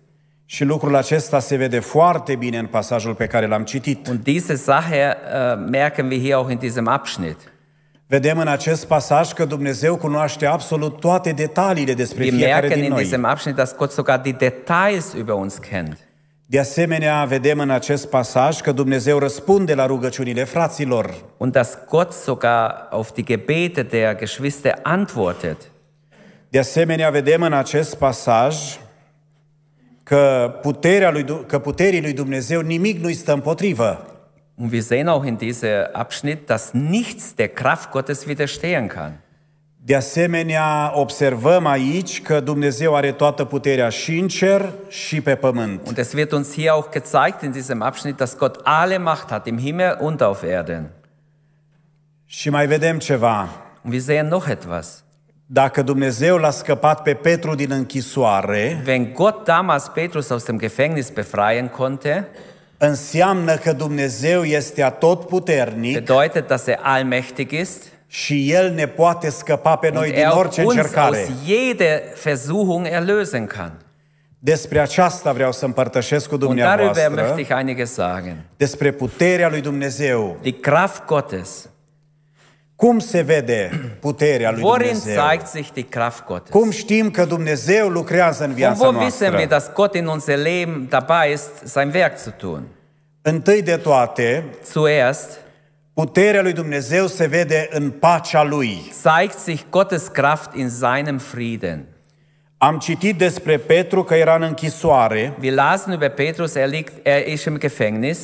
și 0.44 0.64
lucrul 0.64 0.96
acesta 0.96 1.38
se 1.38 1.56
vede 1.56 1.78
foarte 1.78 2.34
bine 2.34 2.58
în 2.58 2.66
pasajul 2.66 3.14
pe 3.14 3.26
care 3.26 3.46
l-am 3.46 3.64
citit. 3.64 4.06
Und 4.08 4.22
diese 4.22 4.54
Sache 4.54 4.96
äh, 4.96 5.68
merken 5.70 6.06
wir 6.08 6.18
hier 6.20 6.34
auch 6.34 6.50
in 6.50 6.58
diesem 6.58 6.88
Abschnitt. 6.88 7.38
Vedem 8.06 8.38
în 8.38 8.48
acest 8.48 8.86
pasaj 8.86 9.32
că 9.32 9.44
Dumnezeu 9.44 9.96
cunoaște 9.96 10.46
absolut 10.46 11.00
toate 11.00 11.30
detaliile 11.30 11.94
despre 11.94 12.22
Wir 12.22 12.32
fiecare 12.32 12.60
merken 12.60 12.76
din 12.76 12.84
in 12.84 12.90
noi. 12.92 13.02
diesem 13.02 13.24
Abschnitt, 13.24 13.56
dass 13.56 13.74
Gott 13.76 13.90
sogar 13.92 14.18
die 14.18 14.32
Details 14.38 15.14
über 15.14 15.34
uns 15.34 15.56
kennt. 15.70 15.98
De 16.48 16.58
asemenea, 16.58 17.24
vedem 17.24 17.58
în 17.58 17.70
acest 17.70 18.08
pasaj 18.08 18.60
că 18.60 18.72
Dumnezeu 18.72 19.18
răspunde 19.18 19.74
la 19.74 19.86
rugăciunile 19.86 20.44
fraților. 20.44 21.14
Und 21.36 21.52
dass 21.52 21.78
Gott 21.88 22.12
sogar 22.12 22.86
auf 22.90 23.12
die 23.12 23.24
Gebete 23.24 23.82
der 23.82 24.14
Geschwister 24.14 24.78
antwortet. 24.82 25.70
De 26.48 26.58
asemenea, 26.58 27.10
vedem 27.10 27.42
în 27.42 27.52
acest 27.52 27.96
pasaj 27.96 28.56
că, 30.02 30.52
puterea 30.62 31.10
lui, 31.10 31.22
Du- 31.22 31.44
că 31.46 31.58
puterii 31.58 32.02
lui 32.02 32.12
Dumnezeu 32.12 32.60
nimic 32.60 33.00
nu-i 33.02 33.14
stă 33.14 33.32
împotrivă. 33.32 34.06
Und 34.54 34.72
wir 34.72 34.82
sehen 34.82 35.06
auch 35.06 35.26
in 35.26 35.36
diesem 35.36 35.88
Abschnitt, 35.92 36.46
dass 36.46 36.70
nichts 36.72 37.34
der 37.34 37.48
Kraft 37.48 37.90
Gottes 37.90 38.24
widerstehen 38.26 38.86
kann. 38.86 39.12
De 39.86 39.94
asemenea, 39.94 40.92
observăm 40.94 41.66
aici 41.66 42.22
că 42.22 42.40
Dumnezeu 42.40 42.94
are 42.94 43.12
toată 43.12 43.44
puterea 43.44 43.88
și 43.88 44.18
în 44.18 44.28
cer 44.28 44.72
și 44.88 45.20
pe 45.20 45.34
pământ. 45.34 45.86
Und 45.86 45.98
es 45.98 46.12
wird 46.12 46.32
uns 46.32 46.52
hier 46.52 46.70
auch 46.70 46.88
gezeigt 46.90 47.42
in 47.42 47.50
diesem 47.50 47.82
Abschnitt, 47.82 48.16
dass 48.16 48.36
Gott 48.36 48.60
alle 48.62 48.98
Macht 48.98 49.30
hat, 49.30 49.46
im 49.46 49.58
Himmel 49.58 49.96
und 50.00 50.20
auf 50.20 50.42
Erden. 50.42 50.90
Și 52.24 52.50
mai 52.50 52.66
vedem 52.66 52.98
ceva. 52.98 53.48
Und 53.82 53.92
wir 53.92 54.02
sehen 54.02 54.28
noch 54.28 54.48
etwas. 54.48 55.04
Dacă 55.46 55.82
Dumnezeu 55.82 56.36
l-a 56.36 56.50
scăpat 56.50 57.02
pe 57.02 57.14
Petru 57.14 57.54
din 57.54 57.70
închisoare, 57.70 58.82
Wenn 58.86 59.12
Gott 59.12 59.44
damals 59.44 59.90
Petrus 59.94 60.30
aus 60.30 60.44
dem 60.44 60.58
Gefängnis 60.58 61.10
befreien 61.14 61.68
konnte, 61.68 62.28
înseamnă 62.78 63.56
că 63.56 63.72
Dumnezeu 63.72 64.42
este 64.42 64.82
atotputernic 64.82 65.94
bedeutet, 65.94 66.46
dass 66.46 66.66
er 66.66 66.78
allmächtig 66.82 67.50
ist 67.50 67.94
și 68.06 68.52
El 68.52 68.72
ne 68.72 68.86
poate 68.86 69.30
scăpa 69.30 69.76
pe 69.76 69.90
noi 69.90 70.04
und 70.06 70.12
din 70.14 70.22
er 70.22 70.28
auch 70.28 70.38
orice 70.44 70.62
uns 70.62 70.74
încercare. 70.74 71.16
aus 71.18 71.28
jeder 71.46 72.02
Versuchung 72.22 72.86
erlösen 72.86 73.46
kann. 73.46 73.72
Despre 74.38 74.78
aceasta 74.80 75.32
vreau 75.32 75.52
să 75.52 75.64
împărtășesc 75.64 76.28
cu 76.28 76.34
Und 76.34 76.40
darüber 76.42 76.46
dumneavoastră, 76.46 77.34
möchte 77.34 77.40
ich 77.40 77.50
einiges 77.58 77.92
sagen. 77.92 78.36
despre 78.56 78.90
puterea 78.92 79.48
lui 79.48 79.60
Dumnezeu. 79.60 80.36
Die 80.42 80.52
Kraft 80.60 81.04
Gottes. 81.06 81.68
Cum 82.76 82.98
se 82.98 83.20
vede 83.20 83.70
puterea 84.00 84.50
lui 84.50 84.62
Worin 84.62 84.86
Dumnezeu? 84.98 85.22
zeigt 85.28 85.46
sich 85.46 85.68
die 85.72 85.84
Kraft 85.88 86.24
Gottes? 86.26 86.50
Cum 86.52 86.70
știm 86.70 87.10
că 87.10 87.24
Dumnezeu 87.24 87.88
lucrează 87.88 88.42
în 88.42 88.48
Und 88.48 88.58
viața 88.58 88.86
wo 88.86 88.92
wissen 88.98 89.32
wir, 89.32 89.48
noastră? 89.48 89.56
dass 89.58 89.70
Gott 89.74 89.94
in 89.94 90.06
unser 90.06 90.36
Leben 90.38 90.86
dabei 90.88 91.32
ist, 91.32 91.50
sein 91.64 91.90
Werk 91.94 92.18
zu 92.18 92.30
tun? 92.30 92.62
Întâi 93.22 93.62
de 93.62 93.76
toate, 93.76 94.44
Zuerst, 94.72 95.40
Puterea 95.96 96.42
lui 96.42 96.52
Dumnezeu 96.52 97.06
se 97.06 97.26
vede 97.26 97.68
în 97.70 97.90
pacea 97.90 98.42
lui. 98.42 98.92
zeigt 99.02 99.38
sich 99.38 99.62
Gottes 99.70 100.06
Kraft 100.06 100.54
in 100.54 100.68
seinem 100.68 101.18
Frieden. 101.18 101.86
Am 102.58 102.78
citit 102.78 103.18
despre 103.18 103.58
Petru 103.58 104.02
că 104.02 104.14
era 104.14 104.34
în 104.34 104.42
închisoare. 104.42 105.36
Wir 105.40 105.52
lasen 105.52 105.98
über 105.98 106.14
Petrus, 106.14 106.54
er, 106.54 106.68
liegt, 106.68 107.06
er 107.06 107.26
ist 107.26 107.44
im 107.44 107.58
Gefängnis. 107.58 108.18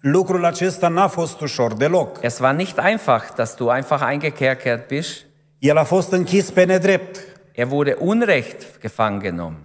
Lucrul 0.00 0.44
acesta 0.44 0.88
n-a 0.88 1.08
fost 1.08 1.40
ușor 1.40 1.72
deloc. 1.72 2.18
Es 2.20 2.38
war 2.38 2.54
nicht 2.54 2.78
einfach, 2.78 3.34
dass 3.34 3.54
du 3.54 3.68
einfach 3.68 4.08
eingekerkert 4.08 4.86
bist. 4.86 5.24
El 5.58 5.76
a 5.76 5.84
fost 5.84 6.12
închis 6.12 6.50
pe 6.50 6.64
nedrept. 6.64 7.18
Er 7.52 7.66
wurde 7.70 7.96
unrecht 7.98 8.80
gefangen 8.80 9.20
genommen. 9.20 9.60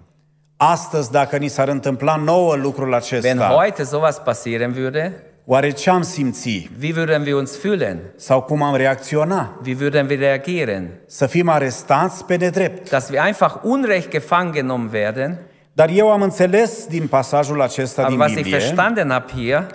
Astăzi, 0.57 1.11
dacă 1.11 1.37
ni 1.37 1.47
s-ar 1.47 1.67
întâmpla 1.67 2.15
nouă 2.15 2.55
lucrul 2.55 2.87
Wenn 2.87 3.01
acesta, 3.01 3.47
heute 3.47 3.83
sowas 3.83 4.19
passieren 4.19 4.73
würde, 4.73 5.11
oare 5.45 5.71
ce 5.71 5.89
am 5.89 6.01
simți? 6.01 6.69
wie 6.79 6.93
würden 6.93 7.23
wir 7.23 7.35
uns 7.35 7.57
fühlen? 7.57 7.97
Sau 8.15 8.41
cum 8.41 8.61
am 8.61 8.75
reacționa? 8.75 9.59
Wie 9.65 9.75
würden 9.75 10.07
wir 10.07 10.19
reagieren? 10.19 10.89
Să 11.05 11.25
fim 11.25 11.49
arestați 11.49 12.25
pe 12.25 12.35
nedrept. 12.35 12.89
Dass 12.89 13.09
wir 13.09 13.19
einfach 13.25 13.55
unrecht 13.63 14.09
gefangen 14.09 14.51
genommen 14.51 14.89
werden. 14.91 15.39
Dar 15.73 15.89
eu 15.89 16.11
am 16.11 16.21
înțeles 16.21 16.85
din 16.85 17.07
pasajul 17.07 17.61
acesta 17.61 18.01
Aber 18.01 18.11
din 18.13 18.21
was 18.21 18.29
ich 18.29 18.37
Biblie 18.37 18.57
verstanden 18.57 19.09
habe 19.09 19.31
hier, 19.35 19.65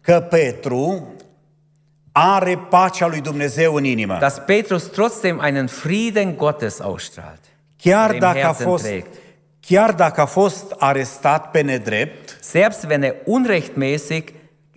că 0.00 0.26
Petru 0.30 1.14
are 2.12 2.58
pacea 2.70 3.06
lui 3.06 3.20
Dumnezeu 3.20 3.74
în 3.74 3.84
inimă. 3.84 4.16
dass 4.20 4.38
Petrus 4.46 4.82
trotzdem 4.84 5.40
einen 5.44 5.66
Frieden 5.66 6.36
Gottes 6.36 6.80
ausstrahlt. 6.80 7.40
Chiar 7.82 8.06
der 8.06 8.14
im 8.14 8.20
dacă 8.20 8.38
a 8.38 8.40
Herzen 8.42 8.66
fost, 8.66 8.84
trägt. 8.84 9.14
chiar 9.60 9.92
dacă 9.92 10.20
a 10.20 10.24
fost 10.24 10.74
arestat 10.78 11.50
pe 11.50 11.60
nedrept, 11.60 12.38
Selbst 12.40 12.84
wenn 12.88 13.02
er 13.02 13.14
unrechtmäßig 13.24 14.24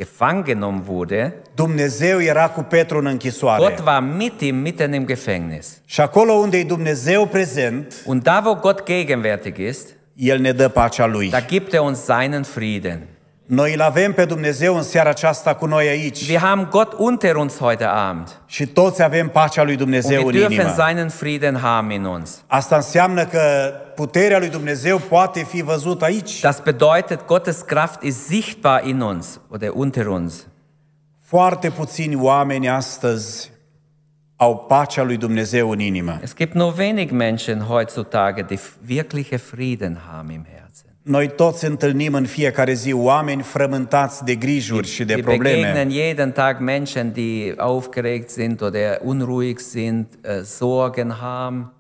gefangen 0.04 0.44
genommen 0.44 0.84
wurde, 0.88 1.34
Dumnezeu 1.56 2.22
era 2.22 2.50
cu 2.50 2.62
Petru 2.62 2.98
în 2.98 3.06
închisoare. 3.06 3.64
Gott 3.64 3.86
war 3.86 4.04
mit 4.18 4.42
ihm 4.42 4.56
mitten 4.56 4.94
im 4.94 5.06
Gefängnis. 5.06 5.82
Și 5.86 6.02
acolo 6.02 6.34
unde 6.34 6.58
e 6.58 6.64
Dumnezeu 6.64 7.26
prezent, 7.26 7.94
Und 8.06 8.24
da, 8.24 8.42
wo 8.46 8.56
Gott 8.56 8.84
gegenwärtig 8.86 9.58
ist, 9.58 9.88
El 10.16 10.40
ne 10.40 10.52
dă 10.52 10.68
pacea 10.68 11.06
Lui. 11.06 11.30
da 11.30 11.40
gibt 11.40 11.74
er 11.74 11.80
uns 11.80 12.00
seinen 12.04 12.44
Frieden. 12.44 13.08
Noi 13.46 13.74
îl 13.74 13.82
avem 13.82 14.14
pe 14.14 14.26
Dumnezeu 14.26 14.76
în 14.76 14.84
seara 14.84 15.10
aceasta 15.10 15.56
cu 15.56 15.66
noi 15.66 15.88
aici 15.88 16.28
Wir 16.30 16.40
haben 16.40 16.68
Gott 16.70 16.94
unter 16.98 17.36
uns 17.36 17.58
heute 17.58 17.84
Abend. 17.84 18.42
și 18.46 18.68
toți 18.68 19.04
avem 19.04 19.30
pacea 19.30 19.64
lui 19.64 19.72
Und 19.72 19.80
Dumnezeu 19.82 20.26
wir 20.26 20.34
în 20.34 20.42
dürfen 20.50 20.52
inimă. 20.52 20.74
seinen 20.78 21.10
Frieden 21.10 21.56
haben 21.56 21.92
in 21.92 22.04
uns. 22.04 22.44
Asta 22.48 22.76
înseamnă 22.76 23.26
că 23.26 23.74
puterea 23.96 24.40
lui 24.40 24.50
Dumnezeu 24.50 24.98
poate 24.98 25.44
fi 25.44 25.62
văzută 25.62 26.06
aici. 26.06 26.40
Das 26.40 26.60
bedeutet, 26.60 27.26
Gottes 27.26 27.62
Kraft 27.62 28.02
ist 28.02 28.26
sichtbar 28.26 28.86
in 28.86 29.00
uns 29.02 29.40
oder 29.48 29.70
unter 29.74 30.08
uns. 30.08 30.48
Foarte 31.22 31.70
puțini 31.70 32.16
oameni 32.16 32.70
astăzi 32.70 33.52
au 34.36 34.58
pacea 34.58 35.04
lui 35.04 35.18
Dumnezeu 35.18 35.70
în 35.70 35.80
inimă. 35.80 36.20
Es 36.22 36.36
gibt 36.36 36.54
nur 36.54 36.74
wenig 36.78 37.12
Menschen 37.12 37.66
heutzutage, 37.70 38.42
die 38.42 38.60
wirkliche 38.88 39.38
Frieden 39.38 40.02
haben 40.12 40.34
im 40.34 40.46
Herzen. 40.56 40.93
Noi 41.04 41.30
toți 41.36 41.66
întâlnim 41.66 42.14
în 42.14 42.26
fiecare 42.26 42.74
zi 42.74 42.94
oameni 42.94 43.42
frământați 43.42 44.24
de 44.24 44.36
grijuri 44.36 44.88
și 44.88 45.04
de 45.04 45.14
Wir 45.14 45.24
probleme. 45.24 45.56
begegnen 45.58 45.90
jeden 45.90 46.32
Tag 46.32 46.60
Menschen, 46.60 47.12
die 47.12 47.54
aufgeregt 47.58 48.30
sind 48.30 48.62
oder 48.62 49.00
unruhig 49.02 49.60
sind, 49.60 50.06
äh, 50.24 50.44
Sorgen 50.44 51.16
haben. 51.22 51.72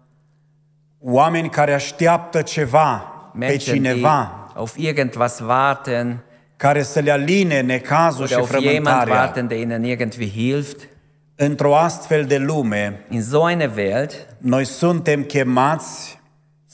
Oameni 0.99 1.49
care 1.49 1.73
așteaptă 1.73 2.41
ceva 2.41 2.95
pe 3.31 3.37
Menschen, 3.37 3.73
die 3.81 3.91
cineva 3.91 4.51
auf 4.55 4.75
irgendwas 4.77 5.39
warten 5.39 6.23
care 6.57 6.83
să 6.83 6.99
le 6.99 7.11
aline 7.11 7.61
necazul 7.61 8.23
oder 8.23 8.27
și 8.27 8.35
auf 8.39 8.49
jemand 8.51 8.73
frământarea. 8.73 9.13
warten, 9.13 9.47
der 9.47 9.57
ihnen 9.57 9.83
irgendwie 9.83 10.29
hilft. 10.29 10.87
Într-o 11.35 11.75
astfel 11.75 12.25
de 12.25 12.37
lume, 12.37 13.05
In 13.09 13.21
so 13.21 13.47
einer 13.47 13.71
Welt 13.75 14.27
noi 14.37 14.65
suntem 14.65 15.23
chemați 15.23 16.21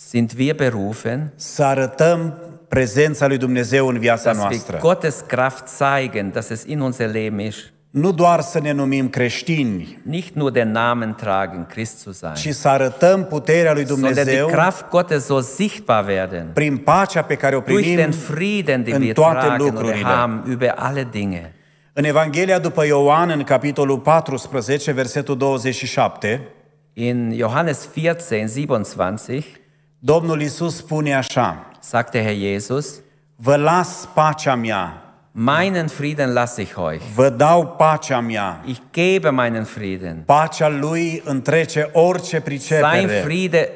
sind 0.07 0.31
wir 0.37 0.55
berufen, 0.55 1.33
să 1.35 1.63
arătăm 1.63 2.37
prezența 2.67 3.27
lui 3.27 3.37
Dumnezeu 3.37 3.87
în 3.87 3.99
viața 3.99 4.31
dass 4.31 4.37
wir 4.37 4.49
noastră. 4.49 4.77
Gottes 4.81 5.23
Kraft 5.27 5.67
zeigen, 5.67 6.31
dass 6.31 6.49
es 6.49 6.63
in 6.63 6.79
unser 6.79 7.11
Leben 7.11 7.39
ist. 7.39 7.57
Nu 7.89 8.11
doar 8.11 8.41
să 8.41 8.59
ne 8.59 8.71
numim 8.71 9.09
creștini, 9.09 9.99
Nicht 10.03 10.33
nur 10.33 10.51
den 10.51 10.71
Namen 10.71 11.15
tragen, 11.15 11.65
Christ 11.65 11.99
zu 11.99 12.11
sein, 12.11 12.33
ci 12.33 12.49
să 12.49 12.67
arătăm 12.67 13.25
puterea 13.25 13.73
lui 13.73 13.85
sondern 13.85 14.13
die 14.13 14.23
Dumnezeu 14.23 14.47
Kraft 14.47 14.89
Gottes 14.89 15.25
soll 15.25 15.41
sichtbar 15.41 16.05
werden. 16.07 16.49
prin 16.53 16.77
pacea 16.77 17.21
pe 17.21 17.35
care 17.35 17.55
o 17.55 17.59
Durch 17.59 17.79
primim 17.79 17.95
den 17.95 18.11
Frieden, 18.11 18.83
den 18.83 18.93
în 18.93 19.01
wir 19.01 19.13
toate 19.13 19.37
tragen 19.37 19.59
oder 19.59 19.73
lucrurile. 19.73 20.03
haben 20.03 20.57
über 20.57 20.73
alle 20.75 21.07
Dinge. 21.11 21.53
În 21.93 22.03
Evanghelia 22.03 22.59
după 22.59 22.85
Ioan, 22.85 23.29
în 23.29 23.43
capitolul 23.43 23.99
14, 23.99 24.91
versetul 24.91 25.37
27, 25.37 26.47
In 26.93 27.33
Johannes 27.37 27.89
14, 27.93 28.65
27 28.65 29.59
Domnul 29.99 30.41
Isus 30.41 30.75
spune 30.75 31.15
așa, 31.15 31.65
sagt 31.79 32.11
der 32.11 32.21
Herr 32.23 32.35
Jesus, 32.37 32.99
Vă 33.35 33.55
las 33.55 34.09
pacea 34.13 34.55
mea, 34.55 35.03
meinen 35.31 35.87
Frieden 35.87 36.33
lasse 36.33 36.61
ich 36.61 36.73
euch. 36.77 37.01
vă 37.15 37.29
dau 37.29 37.67
pacea 37.67 38.19
mea. 38.19 38.61
Ich 38.65 38.79
gebe 38.91 39.29
meinen 39.29 39.63
Frieden. 39.63 40.23
Pacea 40.25 40.67
lui 40.67 41.21
întrece 41.25 41.89
orice 41.93 42.27
Sein 42.29 42.41
pricepere. 42.41 43.21
Friede 43.23 43.69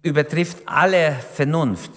übertrifft 0.00 0.56
alle 0.64 1.16
Vernunft. 1.36 1.90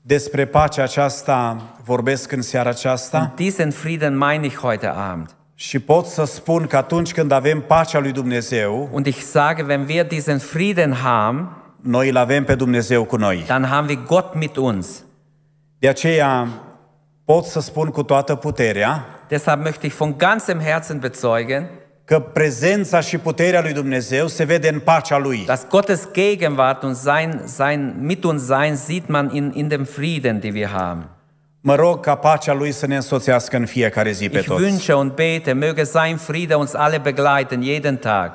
Despre 0.00 0.46
pacea 0.46 0.82
aceasta 0.82 1.62
vorbesc 1.84 2.32
în 2.32 2.42
seara 2.42 2.68
aceasta 2.68 3.32
Diesen 3.36 3.70
Frieden 3.70 4.16
meine 4.16 4.46
ich 4.46 4.56
heute 4.58 4.86
Abend. 4.86 5.30
și 5.54 5.78
pot 5.78 6.06
să 6.06 6.24
spun 6.24 6.66
că 6.66 6.76
atunci 6.76 7.12
când 7.12 7.30
avem 7.32 7.60
pacea 7.60 7.98
lui 7.98 8.12
Dumnezeu, 8.12 8.88
Und 8.92 9.06
ich 9.06 9.18
sage, 9.20 9.62
wenn 9.62 9.84
wir 9.88 10.04
diesen 10.04 10.38
Frieden 10.38 10.94
haben, 11.02 11.56
noi 11.82 12.08
îl 12.08 12.16
avem 12.16 12.44
pe 12.44 12.54
Dumnezeu 12.54 13.04
cu 13.04 13.16
noi. 13.16 13.44
dann 13.46 13.64
haben 13.64 13.88
wir 13.88 13.98
Gott 14.06 14.34
mit 14.34 14.56
uns. 14.56 14.86
De 15.78 15.88
aceea 15.88 16.48
pot 17.24 17.44
să 17.44 17.60
spun 17.60 17.88
cu 17.88 18.02
toată 18.02 18.34
puterea 18.34 19.04
Deshalb 19.28 19.66
möchte 19.66 19.86
ich 19.86 19.94
von 19.96 20.14
ganzem 20.16 20.60
Herzen 20.60 20.98
bezeugen, 20.98 21.70
că 22.04 22.18
prezența 22.20 23.00
și 23.00 23.18
puterea 23.18 23.60
lui 23.62 23.72
Dumnezeu 23.72 24.26
se 24.26 24.44
vede 24.44 24.68
în 24.68 24.78
pacea 24.80 25.18
lui. 25.18 25.44
dass 25.46 25.66
Gottes 25.70 26.08
Gegenwart 26.12 26.82
und 26.82 26.96
sein, 26.96 27.42
sein 27.46 27.94
mit 27.98 28.24
uns 28.24 28.44
sein 28.46 28.76
sieht 28.76 29.06
man 29.08 29.30
in, 29.34 29.52
in 29.54 29.68
dem 29.68 29.84
Frieden, 29.84 30.40
den 30.40 30.52
wir 30.54 30.68
haben. 30.68 31.08
Mă 31.60 31.74
rog 31.74 32.00
ca 32.00 32.14
pacea 32.14 32.52
lui 32.54 32.72
să 32.72 32.86
ne 32.86 32.94
însoțească 32.94 33.56
în 33.56 33.66
fiecare 33.66 34.10
zi 34.10 34.28
pe 34.28 34.38
Ich 34.38 34.46
toți. 34.48 34.62
wünsche 34.64 34.92
und 34.92 35.12
bete, 35.12 35.52
möge 35.58 35.82
sein 35.82 36.16
Friede 36.16 36.54
uns 36.54 36.74
alle 36.74 36.98
begleiten, 36.98 37.60
jeden 37.62 37.96
Tag. 37.96 38.30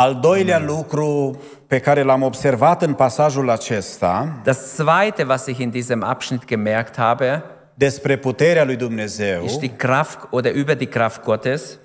Al 0.00 0.18
doilea 0.20 0.58
lucru 0.58 1.40
pe 1.66 1.78
care 1.78 2.02
l-am 2.02 2.22
observat 2.22 2.82
în 2.82 2.94
pasajul 2.94 3.50
acesta 3.50 4.40
Das 4.44 4.74
Zweite, 4.74 5.24
was 5.28 5.46
ich 5.46 5.58
in 5.58 5.70
diesem 5.70 6.02
Abschnitt 6.02 6.44
gemerkt 6.46 6.96
habe, 6.96 7.42
despre 7.74 8.16
puterea 8.16 8.64
lui 8.64 8.76
Dumnezeu 8.76 9.44
ist 9.44 9.58
die 9.58 9.76
Kraft 9.76 10.18
oder 10.30 10.52
über 10.54 10.76
die 10.76 10.86
Kraft 10.86 11.22
Gottes, 11.24 11.78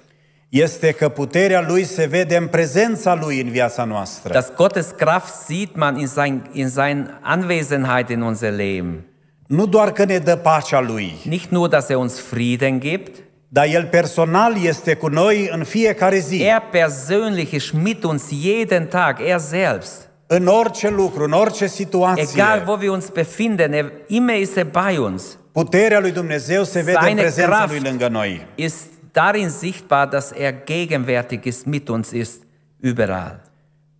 este 0.49 0.91
că 0.91 1.09
puterea 1.09 1.65
lui 1.67 1.83
se 1.83 2.05
vede 2.05 2.35
în 2.37 2.47
prezența 2.47 3.15
lui 3.15 3.41
în 3.41 3.49
viața 3.49 3.83
noastră. 3.83 4.33
dass 4.33 4.51
Gottes 4.55 4.93
Kraft 4.97 5.33
sieht 5.33 5.75
man 5.75 5.99
in 5.99 6.07
sein, 6.07 6.49
in 6.51 6.69
sein 6.69 7.19
Anwesenheit 7.21 8.09
in 8.09 8.21
unser 8.21 8.51
Leben. 8.51 9.05
Nu 9.47 9.65
doar 9.65 9.91
că 9.91 10.03
ne 10.03 10.17
dă 10.17 10.35
pacea 10.35 10.81
lui, 10.81 11.13
Nicht 11.23 11.49
nur, 11.49 11.67
dass 11.67 11.89
er 11.89 11.97
uns 11.97 12.19
Frieden 12.19 12.79
gibt, 12.79 13.23
dar 13.53 13.65
el 13.67 13.85
personal 13.85 14.63
este 14.63 14.93
cu 14.95 15.07
noi 15.07 15.49
în 15.51 15.63
fiecare 15.63 16.17
zi. 16.19 16.41
er 16.43 16.61
persönlich 16.71 17.51
ist 17.51 17.71
mit 17.71 18.03
uns 18.03 18.23
jeden 18.43 18.85
Tag, 18.85 19.17
er 19.27 19.39
selbst. 19.39 20.09
În 20.27 20.47
orice 20.47 20.89
lucru, 20.89 21.23
în 21.23 21.31
orice 21.31 21.67
situație, 21.67 22.25
Egal 22.33 22.63
wo 22.67 22.77
wir 22.81 22.89
uns 22.89 23.09
befinden, 23.09 23.73
er, 23.73 23.91
immer 24.07 24.35
ist 24.39 24.55
er 24.57 24.65
bei 24.85 24.97
uns. 24.97 25.37
puterea 25.51 25.99
lui 25.99 26.11
Dumnezeu 26.11 26.63
se 26.63 26.79
vede 26.81 26.97
în 26.97 27.03
Seine 27.03 27.21
prezența 27.21 27.49
Kraft. 27.55 27.71
lui 27.71 27.79
lângă 27.89 28.07
noi. 28.07 28.47
Ist 28.55 28.75
darin 29.11 29.49
sichtbar, 29.49 30.07
dass 30.07 30.31
er 30.37 30.53
gegenwärtig 30.65 31.43
ist, 31.45 31.65
mit 31.65 31.87
uns 31.87 32.11
ist, 32.11 32.41
überall. 32.79 33.41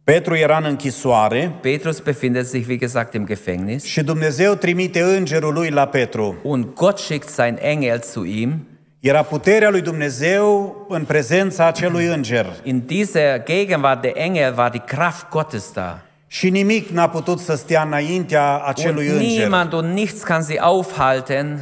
Petru 0.04 0.36
era 0.36 0.58
în 0.58 0.64
închisoare 0.68 1.56
Petrus 1.62 2.00
befindet 2.00 2.48
sich, 2.48 2.68
wie 2.68 2.78
gesagt, 2.78 3.14
im 3.14 3.28
Gefängnis 3.28 3.84
și 3.84 4.04
Dumnezeu 4.04 4.54
trimite 4.54 5.02
îngerul 5.02 5.54
lui 5.54 5.70
la 5.70 5.86
Petru. 5.88 6.36
und 6.44 6.66
Gott 6.76 6.98
schickt 6.98 7.28
sein 7.30 7.58
Engel 7.62 8.02
zu 8.02 8.24
ihm. 8.24 8.68
Era 9.04 9.22
puterea 9.22 9.70
lui 9.70 9.82
Dumnezeu 9.82 10.76
în 10.90 11.06
prezența 11.06 11.66
acelui 11.68 12.06
înger. 12.06 12.46
In 12.64 12.84
dieser 12.86 13.44
Gegenwart 13.44 14.02
der 14.02 14.12
Engel 14.16 14.54
war 14.58 14.70
die 14.70 14.84
Kraft 14.86 15.30
Gottes 15.30 15.72
da. 15.74 16.00
Și 16.28 16.50
nimic 16.50 16.90
n-a 16.90 17.10
putut 17.10 17.40
să 17.40 17.56
stea 17.56 17.82
înaintea 17.82 18.54
Und 18.54 18.64
acelui 18.66 19.08
înger. 19.08 19.22
niemand 19.22 19.74
und 19.74 19.94
nichts 19.94 20.22
kann 20.24 20.42
sie 20.44 20.60
aufhalten, 20.60 21.60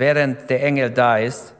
während 0.00 0.36
der 0.46 0.62
Engel 0.62 0.88
da 0.88 1.18
ist. 1.18 1.52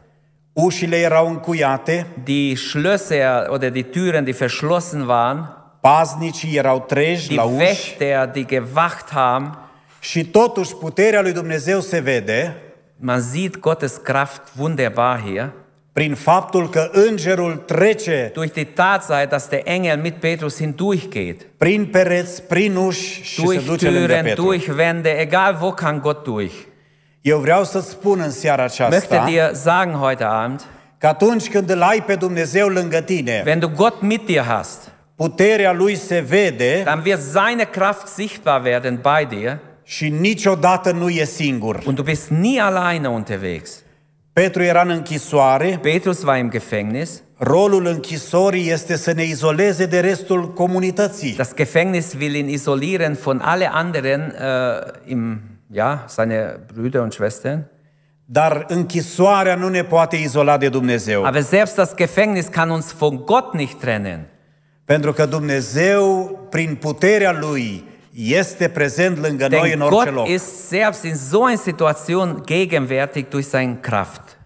Ușile 0.53 0.97
erau 0.97 1.29
încuiate, 1.29 2.07
Die 2.25 2.55
Schlösser 2.57 3.49
oder 3.49 3.71
die 3.71 3.83
Türen, 3.83 4.25
die 4.25 4.35
verschlossen 4.35 5.07
waren, 5.07 5.57
paznicii 5.81 6.57
erau 6.57 6.81
treji 6.81 7.27
die 7.29 7.37
la 7.37 7.43
uși 7.43 7.57
Wächter, 7.57 8.31
die 8.33 8.45
gewacht 8.45 9.11
haben, 9.11 9.59
și 10.01 10.25
totuși 10.25 10.75
puterea 10.75 11.21
lui 11.21 11.33
Dumnezeu 11.33 11.81
se 11.81 11.99
vede 12.01 12.57
man 13.03 13.21
sieht 13.21 13.61
Gottes 13.61 14.01
Kraft 14.03 14.43
wunderbar 14.59 15.21
hier, 15.25 15.53
prin 15.93 16.15
faptul 16.15 16.69
că 16.69 16.91
îngerul 16.93 17.57
trece 17.57 18.31
durch 18.35 18.53
die 18.53 18.65
Tatsache, 18.65 19.27
dass 19.27 19.49
der 19.49 19.61
Engel 19.65 19.97
mit 19.97 20.15
Petrus 20.15 20.57
hindurchgeht. 20.57 21.47
prin 21.57 21.87
pereți, 21.87 22.43
prin 22.43 22.77
uși 22.77 23.23
și 23.23 23.35
se 23.35 23.43
Durch 23.43 23.65
duce 23.67 23.91
lângă 23.91 24.07
Türen, 24.07 24.25
Petru. 24.25 24.43
durch 24.43 24.69
Wände, 24.77 25.09
egal 25.09 25.59
wo 25.61 25.71
kann 25.71 26.01
Gott 26.01 26.25
durch. 26.25 26.53
Eu 27.21 27.39
vreau 27.39 27.65
să 27.65 27.81
spun 27.81 28.21
în 28.21 28.31
seara 28.31 28.65
Ich 28.65 28.79
möchte 28.79 29.15
aceasta 29.15 29.25
dir 29.27 29.51
sagen 29.55 29.95
heute 29.95 30.25
Abend, 30.25 30.61
că 30.99 31.07
atunci 31.07 31.49
când 31.49 31.71
îl 31.71 31.83
ai 31.83 32.03
pe 32.03 32.15
Dumnezeu 32.15 32.69
lângă 32.69 33.01
tine, 33.01 33.43
wenn 33.47 33.59
du 33.59 33.69
Gott 33.69 34.01
mit 34.03 34.27
dir 34.27 34.43
hast, 34.43 34.91
puterea 35.17 35.73
lui 35.73 35.95
se 35.95 36.21
vede 36.29 36.83
dann 36.85 37.03
wird 37.05 37.21
seine 37.21 37.65
Kraft 37.65 38.07
sichtbar 38.07 38.63
werden 38.65 39.01
bei 39.03 39.25
dir 39.25 39.59
și 39.93 40.09
niciodată 40.09 40.93
nu 40.93 41.09
e 41.09 41.25
singur. 41.25 41.83
und 41.87 41.95
du 41.97 42.03
bist 42.03 42.29
nie 42.29 42.61
alleine 42.61 43.09
unterwegs. 43.09 43.83
Petru 44.33 44.63
era 44.63 44.83
în 44.83 44.91
închisoare, 44.91 45.79
Petrus 45.83 46.23
war 46.23 46.39
im 46.39 46.51
Gefängnis. 46.51 47.23
rolul 47.37 47.87
închisorii 47.87 48.71
este 48.71 48.97
să 48.97 49.13
ne 49.13 49.25
izoleze 49.25 49.87
de 49.87 50.01
restul 50.01 50.53
comunității. 50.53 51.35
Das 51.35 51.55
Gefängnis 51.55 52.15
will 52.21 52.35
ihn 52.35 52.49
isolieren 52.49 53.19
von 53.23 53.41
alle 53.45 53.71
anderen, 53.73 54.35
äh, 54.35 55.11
im, 55.11 55.41
ja, 55.73 56.05
seine 56.09 56.59
Brüder 56.75 57.01
und 57.01 57.13
Schwestern. 57.13 57.67
Dar 58.25 58.65
închisoarea 58.69 59.55
nu 59.55 59.69
ne 59.69 59.83
poate 59.83 60.17
izola 60.17 60.57
de 60.57 60.69
Dumnezeu. 60.69 61.25
Aber 61.25 61.43
selbst 61.43 61.75
das 61.75 61.95
Gefängnis 61.95 62.47
kann 62.51 62.71
uns 62.71 62.93
von 62.93 63.17
Gott 63.25 63.55
nicht 63.55 63.81
trennen. 63.81 64.27
Pentru 64.85 65.13
că 65.13 65.27
Dumnezeu, 65.27 66.31
prin 66.51 66.75
puterea 66.81 67.39
Lui, 67.41 67.91
este 68.15 68.69
prezent 68.69 69.19
lângă 69.19 69.47
noi 69.51 69.61
Denn 69.61 69.81
în 69.81 69.81
orice 69.81 70.11
Gott 70.11 70.17
loc. 70.17 70.29
ist 70.29 70.67
selbst 70.69 71.05
in 71.05 71.15
so 71.15 71.45
einer 71.45 71.59
Situation 71.59 72.43
gegenwärtig 72.47 73.29
durch 73.29 73.47
seine 73.49 73.79
Kraft. 73.81 74.39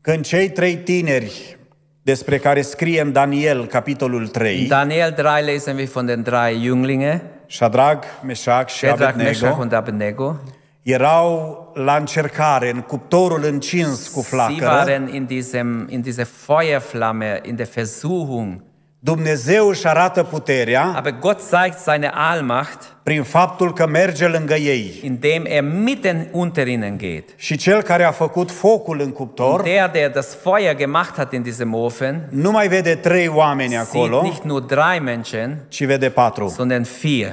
Când 0.00 0.24
cei 0.24 0.50
trei 0.50 0.76
tineri 0.76 1.56
despre 2.02 2.38
care 2.38 2.62
scrie 2.62 3.00
în 3.00 3.12
Daniel, 3.12 3.66
capitolul 3.66 4.22
In 4.22 4.30
3, 4.30 4.66
Daniel 4.66 5.12
3 5.12 5.44
lesen 5.44 5.76
wir 5.76 5.88
von 5.88 6.06
den 6.06 6.22
drei 6.22 6.60
Jünglinge, 6.68 7.20
Shadrach, 7.46 8.06
Meșac 8.24 8.68
și 8.68 8.76
Shadrach, 8.86 9.14
Meshach 9.16 9.42
Abednego, 9.42 9.60
und 9.62 9.72
Abednego. 9.72 10.36
erau 10.82 11.58
la 11.74 11.96
încercare, 11.96 12.70
în 12.70 12.80
cuptorul 12.80 13.44
încins 13.44 14.08
cu 14.08 14.20
Sie 14.20 14.28
flacără. 14.28 14.64
waren 14.70 15.08
in, 15.14 15.24
diesem, 15.24 15.86
in 15.90 16.00
dieser 16.00 16.26
Feuerflamme, 16.46 17.40
in 17.44 17.56
der 17.56 17.66
Versuchung. 17.74 18.62
Dumnezeu 19.02 19.68
își 19.68 19.86
arată 19.86 20.22
puterea 20.22 20.92
Aber 20.96 21.14
Gott 21.20 21.40
zeigt 21.40 21.78
seine 21.78 22.10
Allmacht, 22.14 22.96
prin 23.02 23.22
faptul 23.22 23.72
că 23.72 23.86
merge 23.86 24.26
lângă 24.26 24.54
ei. 24.54 25.00
indem 25.02 25.42
er 25.46 25.62
mitten 25.62 26.28
unter 26.32 26.66
ihnen 26.66 26.96
geht. 26.98 27.28
Și 27.36 27.56
cel 27.56 27.82
care 27.82 28.04
a 28.04 28.10
făcut 28.10 28.50
focul 28.50 29.00
în 29.00 29.10
cuptor 29.12 29.62
Der, 29.62 29.90
der 29.92 30.10
das 30.10 30.36
Feuer 30.42 30.74
gemacht 30.76 31.16
hat 31.16 31.32
in 31.32 31.42
diesem 31.42 31.74
Ofen, 31.74 32.28
nu 32.30 32.50
mai 32.50 32.68
vede 32.68 32.94
trei 32.94 33.28
oameni 33.28 33.70
sieht 33.70 33.94
acolo, 33.94 34.22
nicht 34.22 34.42
nur 34.42 34.60
drei 34.60 35.00
Menschen, 35.02 35.58
ci 35.68 35.84
vede 35.84 36.08
patru. 36.10 36.48
sondern 36.48 36.86
vier. 37.00 37.32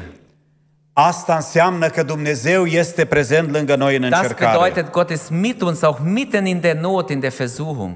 Asta 0.94 1.36
înseamnă 1.36 1.88
că 1.88 2.04
Dumnezeu 2.04 2.66
este 2.66 3.06
prezent 3.06 3.52
lângă 3.52 3.76
noi 3.76 3.96
în 3.96 4.10
Das 4.10 4.20
încercare. 4.22 4.58
bedeutet, 4.58 4.92
Gott 4.92 5.10
ist 5.10 5.30
mit 5.30 5.62
uns, 5.62 5.82
auch 5.82 6.00
mitten 6.04 6.46
in 6.46 6.60
der 6.60 6.76
Not, 6.76 7.10
in 7.10 7.20
der 7.20 7.32
Versuchung. 7.32 7.94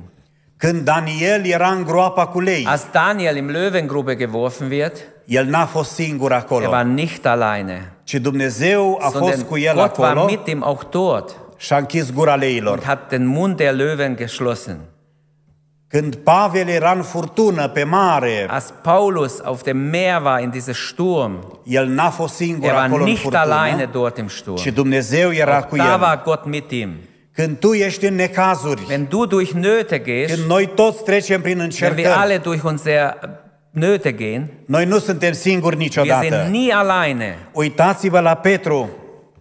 Când 0.62 0.82
Daniel 0.82 1.46
era 1.46 1.72
în 1.72 1.84
groapa 1.84 2.26
cu 2.28 2.40
lei, 2.40 2.66
Als 2.68 2.88
Daniel 2.92 3.36
im 3.36 3.50
Löwengrube 3.50 4.16
geworfen 4.16 4.70
wird, 4.70 4.94
el 5.26 5.46
n-a 5.46 5.66
fost 5.66 5.92
singur 5.92 6.32
er 6.32 6.38
acolo, 6.38 6.70
war 6.70 6.84
nicht 6.84 7.26
alleine, 7.26 7.92
ci 8.04 8.14
Dumnezeu 8.14 8.98
a 9.02 9.04
fost 9.10 9.16
sondern 9.16 9.42
cu 9.42 9.58
el 9.58 9.76
Gott 9.76 9.98
war 9.98 10.10
acolo 10.10 10.26
mit 10.26 10.48
ihm 10.48 10.64
auch 10.64 10.84
dort 10.90 11.36
și 11.58 11.74
a 11.74 11.78
închis 11.78 12.14
gura 12.14 12.34
und 12.34 12.42
leilor. 12.42 12.84
hat 12.84 13.10
den 13.10 13.26
Mund 13.26 13.56
der 13.56 13.74
Löwen 13.76 14.16
geschlossen. 14.16 14.80
Când 15.88 16.16
Pavel 16.16 16.68
era 16.68 16.92
în 16.92 17.02
furtună 17.02 17.68
pe 17.68 17.84
mare, 17.84 18.46
Als 18.50 18.74
Paulus 18.82 19.40
auf 19.44 19.62
dem 19.62 19.78
Meer 19.78 20.22
war 20.24 20.42
in 20.42 20.50
diesem 20.50 20.74
Sturm, 20.74 21.60
el 21.64 21.88
n-a 21.88 22.10
fost 22.10 22.34
singur 22.36 22.68
er 22.70 22.74
war 22.74 22.84
acolo 22.84 23.04
în 23.04 23.10
nicht 23.10 23.34
alleine 23.34 23.70
furtună, 23.70 23.92
dort 23.92 24.18
im 24.18 24.28
Sturm. 24.28 24.58
ci 24.58 24.68
Dumnezeu 24.68 25.32
era 25.32 25.56
Auch 25.56 25.70
cu 25.70 25.76
da 25.76 25.94
el. 25.94 26.00
war 26.00 26.22
Gott 26.24 26.46
mit 26.46 26.72
ihm. 26.72 26.90
Când 27.36 27.58
tu 27.58 27.74
ești 27.74 28.06
în 28.06 28.16
necazuri, 28.16 28.86
Wenn 28.90 29.08
du 29.10 29.26
durch 29.26 29.52
Nöte 29.52 30.02
gehst, 30.04 30.36
când 30.36 30.48
noi 30.48 30.68
toți 30.76 31.04
trecem 31.04 31.42
prin 31.42 31.58
wenn 31.60 31.72
wir 31.80 31.90
încercări, 31.90 32.16
alle 32.22 32.38
durch 32.38 32.64
unsere 32.64 33.16
Nöte 33.80 34.12
gehen, 34.16 34.52
noi 34.66 34.86
nu 34.86 34.98
suntem 35.00 35.32
singuri 35.34 35.76
wir 35.76 35.84
niciodată. 35.84 36.26
sind 36.26 36.54
nie 36.54 36.74
alleine. 36.74 37.38
Uitați-vă 37.54 38.20
la 38.20 38.34
Petru, 38.36 38.90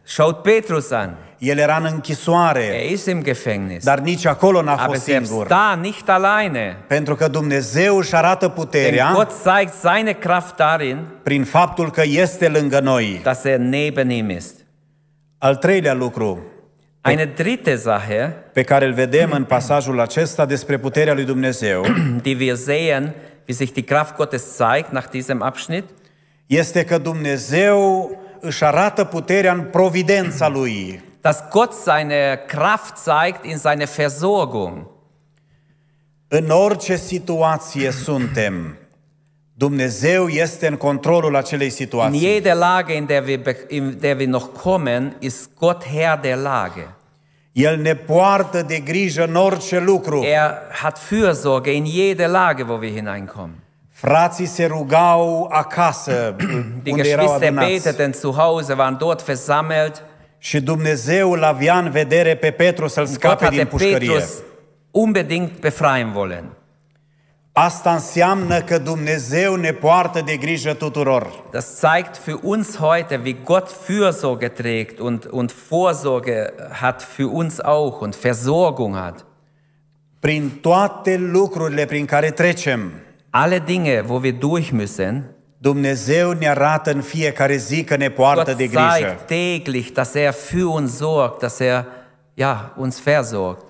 Schaut 0.02 0.42
Petrus 0.42 0.90
an. 0.90 1.10
el 1.38 1.58
era 1.58 1.76
în 1.76 1.88
închisoare, 1.92 2.64
Er 2.64 2.90
ist 2.90 3.06
im 3.06 3.22
Gefängnis. 3.22 3.82
dar 3.84 3.98
nici 3.98 4.26
acolo 4.26 4.62
n-a 4.62 4.72
Aber 4.72 4.86
fost 4.86 5.02
selbst 5.02 5.28
singur. 5.30 5.46
da 5.46 5.78
nicht 5.82 6.08
alleine. 6.08 6.76
Pentru 6.86 7.14
că 7.14 7.28
Dumnezeu 7.28 7.96
își 7.96 8.14
arată 8.14 8.46
Denn 8.46 8.54
puterea 8.64 9.10
Gott 9.14 9.30
zeigt 9.42 9.72
seine 9.72 10.12
Kraft 10.12 10.56
darin, 10.56 10.98
prin 11.22 11.44
faptul 11.44 11.90
că 11.90 12.02
este 12.04 12.48
lângă 12.48 12.80
noi. 12.80 13.20
dass 13.22 13.44
er 13.44 13.58
neben 13.58 14.10
ihm 14.10 14.30
ist. 14.30 14.54
Al 15.38 15.56
treilea 15.56 15.94
lucru 15.94 16.38
Eine 17.02 17.24
dritte 17.24 17.76
Sache, 17.76 18.36
pe 18.52 18.62
care 18.62 18.84
îl 18.84 18.92
vedem 18.92 19.30
în 19.30 19.44
pasajul 19.44 20.00
acesta 20.00 20.46
despre 20.46 20.78
puterea 20.78 21.14
lui 21.14 21.24
Dumnezeu 21.24 21.84
die 22.22 22.36
wir 22.38 22.54
sehen, 22.56 23.14
wie 23.48 23.56
sich 23.56 23.72
die 23.72 23.84
Kraft 23.84 24.16
Gottes 24.16 24.56
zeigt 24.56 24.92
nach 24.92 25.08
diesem 25.10 25.42
Abschnitt, 25.42 25.88
este 26.46 26.84
că 26.84 26.98
Dumnezeu 26.98 28.10
își 28.40 28.64
arată 28.64 29.04
puterea 29.04 29.52
în 29.52 29.62
providența 29.62 30.48
lui. 30.58 31.02
dass 31.20 31.38
Gott 31.50 31.72
seine 31.72 32.40
Kraft 32.46 32.96
zeigt 32.98 33.44
in 33.44 33.56
seiner 33.56 33.88
Versorgung. 33.96 34.86
În 36.28 36.50
orice 36.50 36.96
situație 36.96 37.90
suntem, 37.90 38.78
Dumnezeu 39.64 40.28
este 40.28 40.66
în 40.66 40.76
controlul 40.76 41.36
acelei 41.36 41.66
In 41.66 41.72
situații. 41.72 42.20
jeder 42.32 42.54
Lage, 42.54 42.94
in 42.96 43.04
der, 43.06 43.22
wir, 43.26 43.38
be- 43.42 43.64
in 43.68 43.96
der 44.00 44.16
wir 44.16 44.26
noch 44.26 44.46
kommen, 44.62 45.16
ist 45.18 45.50
Gott 45.58 45.84
Herr 45.84 46.20
der 46.20 46.36
Lage. 46.36 46.86
El 47.52 47.80
ne 47.80 47.94
poartă 47.94 48.62
de 48.62 48.78
grijă 48.78 49.24
în 49.24 49.34
orice 49.34 49.78
lucru. 49.78 50.22
Er 50.22 50.50
hat 50.82 50.98
Fürsorge 50.98 51.70
in 51.72 51.84
jede 51.84 52.26
Lage, 52.26 52.62
wo 52.68 52.74
wir 52.80 52.90
hineinkommen. 52.90 53.54
Frații 53.92 54.46
se 54.46 54.64
rugau 54.66 55.48
acasă, 55.52 56.34
Die 56.82 56.92
unde 56.92 57.08
erau 57.08 57.24
Geschwister 57.24 57.46
adunați. 57.48 57.72
beteten 57.72 58.12
zu 58.12 58.34
Hause, 58.36 58.74
waren 58.74 58.96
dort 58.98 59.24
versammelt. 59.24 60.02
Și 60.38 60.60
Dumnezeu 60.60 61.32
îl 61.32 61.44
avea 61.44 61.78
în 61.78 61.90
vedere 61.90 62.34
pe 62.34 62.50
Petru 62.50 62.86
să-l 62.88 63.04
Gott 63.04 63.14
scape 63.18 63.44
hatte 63.44 63.56
din 63.56 63.66
pușcărie. 63.66 63.98
Petrus 63.98 64.32
unbedingt 64.90 65.60
befreien 65.60 66.12
wollen. 66.14 66.44
Asta 67.62 67.92
înseamnă 67.92 68.60
că 68.60 68.78
Dumnezeu 68.78 69.54
ne 69.54 69.72
poartă 69.72 70.20
de 70.24 70.36
grijă 70.36 70.74
tuturor. 70.74 71.44
Das 71.50 71.80
zeigt 71.80 72.16
für 72.16 72.38
uns 72.42 72.76
heute, 72.76 73.20
wie 73.24 73.36
Gott 73.44 73.70
Fürsorge 73.70 74.48
trägt 74.48 74.98
und, 74.98 75.26
und 75.30 75.52
Vorsorge 75.68 76.52
hat 76.80 77.02
für 77.16 77.26
uns 77.26 77.60
auch 77.60 78.00
und 78.00 78.14
Versorgung 78.14 78.96
hat. 78.96 79.24
Prin 80.20 80.50
toate 80.60 81.16
lucrurile 81.16 81.84
prin 81.84 82.04
care 82.04 82.30
trecem, 82.30 82.92
Alle 83.30 83.58
Dinge, 83.58 84.04
wo 84.08 84.22
wir 84.22 84.32
durch 84.32 84.72
müssen, 84.72 85.22
Dumnezeu 85.58 86.32
ne 86.32 86.48
arată 86.48 86.90
în 86.90 87.00
fiecare 87.00 87.56
zi 87.56 87.84
că 87.84 87.96
ne 87.96 88.10
poartă 88.10 88.44
Gott 88.44 88.56
de 88.56 88.66
grijă. 88.66 89.18
zeigt 89.26 89.26
täglich, 89.26 89.92
dass 89.92 90.14
er 90.14 90.32
für 90.32 90.64
uns 90.74 90.96
sorgt, 90.96 91.40
dass 91.40 91.58
er 91.58 91.86
ja, 92.34 92.72
uns 92.76 93.00
versorgt. 93.00 93.69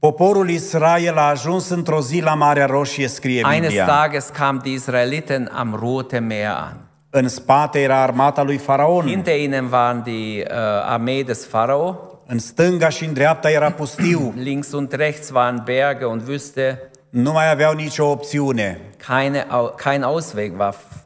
Poporul 0.00 0.48
Israel 0.50 1.16
a 1.18 1.28
ajuns 1.28 1.68
într-o 1.68 2.00
zi 2.00 2.20
la 2.20 2.34
Marea 2.34 2.66
Roșie, 2.66 3.06
scrie 3.08 3.42
Eines 3.50 3.60
Biblia. 3.60 3.84
Tages 3.86 4.28
kamen 4.32 4.60
die 4.62 4.72
Israeliten 4.72 5.50
am 5.54 5.78
Roten 5.80 6.26
Meer 6.26 6.50
an. 6.56 6.76
În 7.10 7.28
spate 7.28 7.80
era 7.80 8.02
armata 8.02 8.42
lui 8.42 8.56
Faraon. 8.56 9.06
Hinter 9.06 9.38
ihnen 9.38 9.68
waren 9.72 10.02
die 10.02 10.42
äh, 10.44 10.50
Armee 10.84 11.22
des 11.22 11.44
Pharao. 11.44 12.00
În 12.26 12.38
stânga 12.38 12.88
și 12.88 13.04
în 13.04 13.12
dreapta 13.12 13.50
era 13.50 13.70
pustiu. 13.70 14.32
Links 14.42 14.72
und 14.72 14.92
rechts 14.92 15.30
waren 15.32 15.62
Berge 15.64 16.04
und 16.04 16.22
Wüste. 16.28 16.78
Nu 17.10 17.32
mai 17.32 17.50
aveau 17.50 17.74
nicio 17.74 18.10
opțiune. 18.10 18.80
Keine, 19.06 19.46
Au- 19.48 19.74
kein 19.84 20.02
Ausweg 20.02 20.58
war 20.58 20.72
f- 20.72 20.96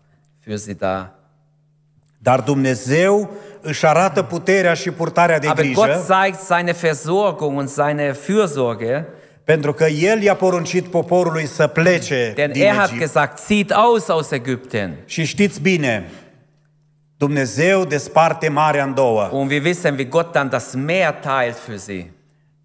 für 0.47 0.57
sie 0.57 0.75
da. 0.75 1.11
Dar 2.19 2.41
Dumnezeu 2.41 3.31
își 3.65 3.87
arată 3.87 4.23
puterea 4.23 4.75
și 4.75 4.91
purtarea 4.91 5.39
de 5.39 5.49
Aber 5.49 5.65
Gott 5.73 5.87
grijă 5.87 6.05
zeigt 6.07 6.41
seine 6.41 6.73
Versorgung 6.81 7.59
und 7.59 7.69
seine 7.69 8.13
Fürsorge, 8.13 9.05
pentru 9.45 9.73
că 9.73 9.85
El 9.85 10.23
i-a 10.23 10.35
poruncit 10.35 10.87
poporului 10.87 11.47
să 11.47 11.67
plece 11.67 12.33
denn 12.35 12.53
din 12.53 12.63
er 12.63 12.75
hat 12.75 12.89
Egipt. 12.89 13.01
gesagt, 13.01 13.39
zieht 13.47 13.73
aus 13.73 14.09
aus 14.09 14.31
Ägypten. 14.31 14.91
Și 15.05 15.25
știți 15.25 15.61
bine, 15.61 16.11
Dumnezeu 17.17 17.85
desparte 17.85 18.49
marea 18.49 18.85
în 18.85 18.95
două. 18.95 19.29
Und 19.33 19.51
wir 19.51 19.63
wissen, 19.65 19.95
wie 19.95 20.05
Gott 20.05 20.33
dann 20.33 20.49
das 20.49 20.75
Meer 20.75 21.13
teilt 21.13 21.57
für 21.69 21.77
sie. 21.77 22.13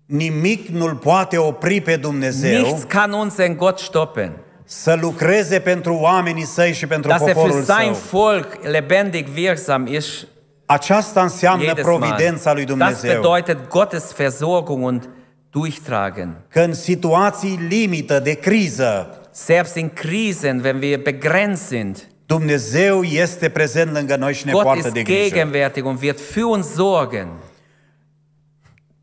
Nimic 0.06 0.68
nu-L 0.68 0.96
poate 0.96 1.38
opri 1.38 1.82
pe 1.82 1.96
Dumnezeu 1.96 2.62
Nichts 2.62 2.84
kann 2.84 3.14
unseren 3.14 3.56
Gott 3.56 3.80
stoppen. 3.80 4.32
să 4.66 4.98
lucreze 5.02 5.60
pentru 5.60 5.94
oamenii 5.94 6.46
săi 6.46 6.74
și 6.74 6.88
pentru 6.88 7.10
Dass 7.10 7.22
er 7.22 7.30
für 7.30 7.34
poporul 7.34 7.64
sein 7.64 7.94
său. 7.94 8.20
Volk 8.20 8.48
lebendig 8.64 9.28
wirksam 9.36 9.86
ist, 9.88 10.28
Aceasta 10.72 11.22
înseamnă 11.22 11.64
jedes 11.64 11.86
Mal. 11.86 11.98
providența 11.98 12.54
lui 12.54 12.66
Das 12.66 12.76
Dumnezeu. 12.78 13.14
bedeutet 13.16 13.68
Gottes 13.68 14.14
Versorgung 14.14 14.84
und 14.86 15.10
durchtragen. 15.50 16.36
că 16.50 16.60
în 16.60 16.74
situații 16.74 17.60
limită 17.70 18.20
de 18.20 18.34
criză, 18.34 19.14
Selbst 19.32 19.76
in 19.76 19.90
Krisen, 19.90 20.62
wenn 20.64 20.80
wir 20.82 21.02
begrenzt 21.02 21.66
sind, 21.66 22.08
Dumnezeu 22.26 23.04
este 23.04 23.50
prezent 23.50 23.92
lângă 23.92 24.16
noi 24.16 24.34
și 24.34 24.46
ne 24.46 24.52
Gott 24.52 24.64
poartă 24.64 24.86
ist 24.88 24.94
de 24.94 25.02
grijă. 25.02 25.22
gegenwärtig 25.36 25.86
und 25.86 26.02
wird 26.02 26.20
für 26.20 26.44
uns 26.50 26.68
sorgen. 26.74 27.28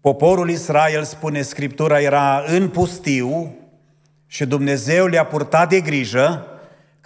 Poporul 0.00 0.50
Israel, 0.50 1.02
spune 1.04 1.42
Scriptura, 1.42 2.00
era 2.00 2.42
în 2.46 2.68
pustiu 2.68 3.54
și 4.26 4.46
Dumnezeu 4.46 5.06
le-a 5.06 5.24
purtat 5.24 5.68
de 5.68 5.80
grijă 5.80 6.46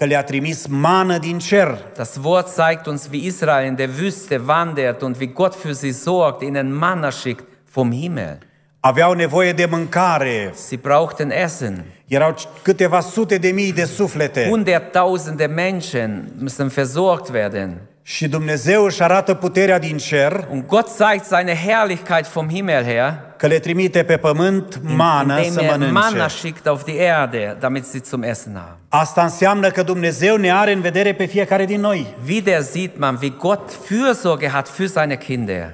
că 0.00 0.06
le-a 0.06 0.22
trimis 0.22 0.66
mană 0.66 1.18
din 1.18 1.38
cer. 1.38 1.78
Das 1.96 2.18
Wort 2.22 2.48
zeigt 2.48 2.86
uns, 2.86 3.08
wie 3.10 3.26
Israel 3.26 3.66
in 3.66 3.74
der 3.74 3.88
Wüste 3.98 4.46
wandert 4.46 5.02
und 5.02 5.18
wie 5.18 5.26
Gott 5.26 5.54
für 5.54 5.72
sie 5.72 5.92
sorgt, 5.92 6.42
ihnen 6.42 6.72
Manna 6.72 7.10
schickt 7.10 7.44
vom 7.64 7.90
Himmel. 7.92 8.38
Aveau 8.80 9.14
nevoie 9.14 9.52
de 9.52 9.66
mâncare, 9.66 10.50
Sie 10.54 10.76
brauchten 10.76 11.30
Essen. 11.30 11.84
erau 12.08 12.34
câteva 12.62 13.00
sute 13.00 13.38
de 13.38 13.50
mii 13.50 13.72
de 13.72 13.84
suflete 13.84 14.46
Hunderttausende 14.48 15.46
Menschen 15.46 16.32
müssen 16.38 16.70
versorgt 16.70 17.32
werden. 17.32 17.80
Și 18.11 18.29
Dumnezeu 18.29 18.85
își 18.85 19.03
arată 19.03 19.35
puterea 19.35 19.79
din 19.79 19.96
cer 19.96 20.46
Und 20.51 20.66
Gott 20.66 20.88
zeigt 20.88 21.25
seine 21.25 21.55
Herrlichkeit 21.55 22.27
vom 22.33 22.49
Himmel 22.49 22.85
her, 22.85 23.14
că 23.37 23.46
le 23.46 23.59
trimite 23.59 24.03
pe 24.03 24.16
pământ 24.16 24.81
mană 24.83 25.37
indem 25.37 25.53
să 25.53 25.61
er 25.61 25.77
Manna 25.77 26.01
mănânce. 26.01 26.29
schickt 26.29 26.66
auf 26.66 26.85
die 26.85 27.03
Erde, 27.03 27.57
damit 27.61 27.85
sie 27.87 28.01
zum 28.05 28.23
Essen 28.23 28.53
haben. 28.55 28.77
Asta 28.88 29.23
înseamnă 29.23 29.70
că 29.70 29.83
Dumnezeu 29.83 30.37
ne 30.37 30.53
are 30.53 30.73
în 30.73 30.81
vedere 30.81 31.12
pe 31.14 31.25
fiecare 31.25 31.64
din 31.64 31.81
noi. 31.81 32.14
Wieder 32.29 32.62
sieht 32.62 32.99
man, 32.99 33.18
wie 33.23 33.35
Gott 33.38 33.70
Fürsorge 33.70 34.49
hat 34.53 34.68
für 34.68 34.87
seine 34.87 35.16
Kinder. 35.16 35.70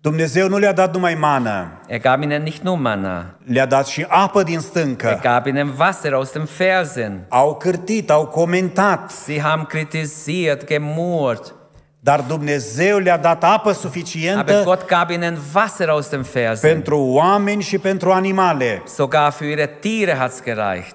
Dumnezeu 0.00 0.48
nu 0.48 0.56
le-a 0.56 0.72
dat 0.72 0.94
numai 0.94 1.14
mană, 1.14 1.80
Er 1.86 1.98
gab 1.98 2.22
ihnen 2.22 2.42
nicht 2.42 2.62
nur 2.62 2.76
Manna, 2.76 3.24
le-a 3.44 3.66
dat 3.66 3.86
și 3.86 4.04
apă 4.08 4.42
din 4.42 4.54
er 4.54 4.60
stâncă. 4.60 5.18
gab 5.22 5.46
ihnen 5.46 5.72
Wasser 5.78 6.12
aus 6.12 6.32
dem 6.32 6.44
Felsen. 6.44 7.26
Au 7.28 7.54
cârtit, 7.54 8.10
au 8.10 8.26
comentat, 8.26 9.10
Sie 9.10 9.40
haben 9.40 9.64
kritisiert, 9.64 10.66
gemurrt, 10.66 11.54
dar 12.02 12.20
Dumnezeu 12.28 12.98
le-a 12.98 13.18
dat 13.18 13.44
apă 13.44 13.50
aber 13.54 13.72
suficientă 13.72 14.62
Gott 14.64 14.86
gab 14.86 15.10
ihnen 15.10 15.38
Wasser 15.54 15.88
aus 15.88 16.08
dem 16.08 16.22
Felsen. 16.22 16.70
pentru 16.72 16.98
oameni 17.00 17.62
și 17.62 17.78
pentru 17.78 18.10
animale. 18.12 18.82
Sogar 18.86 19.32
für 19.32 19.44
ihre 19.50 19.66
Tiere 19.80 20.12
hat's 20.14 20.44
gereicht. 20.44 20.94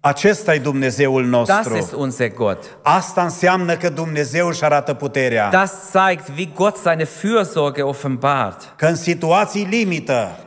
Acesta 0.00 0.54
e 0.54 0.58
Dumnezeul 0.58 1.30
Das 1.46 1.64
ist 1.64 1.70
nostru. 1.74 2.00
unser 2.00 2.28
Gott. 2.32 2.64
Asta 2.82 3.22
înseamnă 3.22 3.76
că 3.76 3.88
Dumnezeu 3.88 4.46
își 4.48 4.64
arată 4.64 4.94
puterea. 4.94 5.50
Das 5.50 5.72
zeigt, 5.90 6.28
wie 6.36 6.48
Gott 6.54 6.76
seine 6.76 7.04
Fürsorge 7.04 7.80
offenbart. 7.80 8.72
Că 8.76 8.86
în 8.86 8.94
situații 8.96 9.66
limită, 9.70 10.38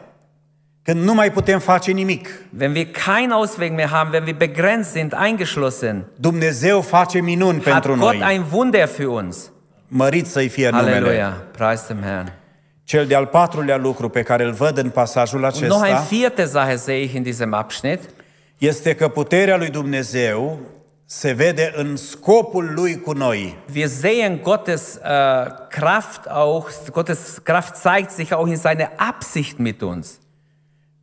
când 0.84 1.04
nu 1.04 1.14
mai 1.14 1.32
putem 1.32 1.60
face 1.60 1.92
nimic, 1.92 2.28
Wenn 2.60 2.74
wir 2.74 2.88
keinen 2.92 3.32
Ausweg 3.32 3.72
mehr 3.74 3.90
haben, 3.92 4.12
wenn 4.14 4.26
wir 4.26 4.36
begrenzt 4.36 4.92
sind, 4.92 5.14
eingeschlossen, 5.24 6.06
Dumnezeu 6.16 6.82
face 6.82 7.20
minuni 7.22 7.56
hat 7.64 7.64
pentru 7.64 7.96
Gott 7.96 8.14
noi. 8.20 8.34
ein 8.34 8.44
Wunder 8.52 8.88
für 8.88 9.08
uns. 9.08 9.52
Mărit 9.88 10.28
să-i 10.28 10.48
fie 10.48 10.70
numele. 10.70 10.92
Halleluja, 10.92 11.44
preis 11.52 11.88
dem 11.88 12.02
Herrn. 12.02 12.32
Cel 12.84 13.06
de-al 13.06 13.26
patrulea 13.26 13.78
lucru 13.78 14.10
pe 14.10 14.22
care 14.22 14.44
îl 14.44 14.52
văd 14.52 14.78
în 14.78 14.90
pasajul 14.90 15.44
Und 15.44 15.54
noch 15.56 15.82
eine 15.84 15.94
acesta 15.96 16.08
vierte 16.10 16.46
Sache 16.46 16.76
sehe 16.76 17.02
ich 17.02 17.14
in 17.14 17.24
diesem 17.24 17.54
Abschnitt. 17.54 18.10
este 18.58 18.96
că 18.96 19.08
puterea 19.08 19.58
lui 19.58 19.70
Dumnezeu 19.70 20.60
se 21.06 21.32
vede 21.32 21.74
în 21.76 21.96
scopul 21.96 22.72
lui 22.76 23.00
cu 23.02 23.12
noi. 23.12 23.58
Wir 23.76 23.88
sehen 23.88 24.40
Gottes 24.42 24.98
äh, 24.98 25.02
Kraft 25.70 26.26
auch, 26.28 26.70
Gottes 26.92 27.38
Kraft 27.44 27.76
zeigt 27.76 28.12
sich 28.12 28.32
auch 28.34 28.50
in 28.50 28.58
seiner 28.58 28.92
Absicht 28.96 29.58
mit 29.58 29.82
uns. 29.82 30.08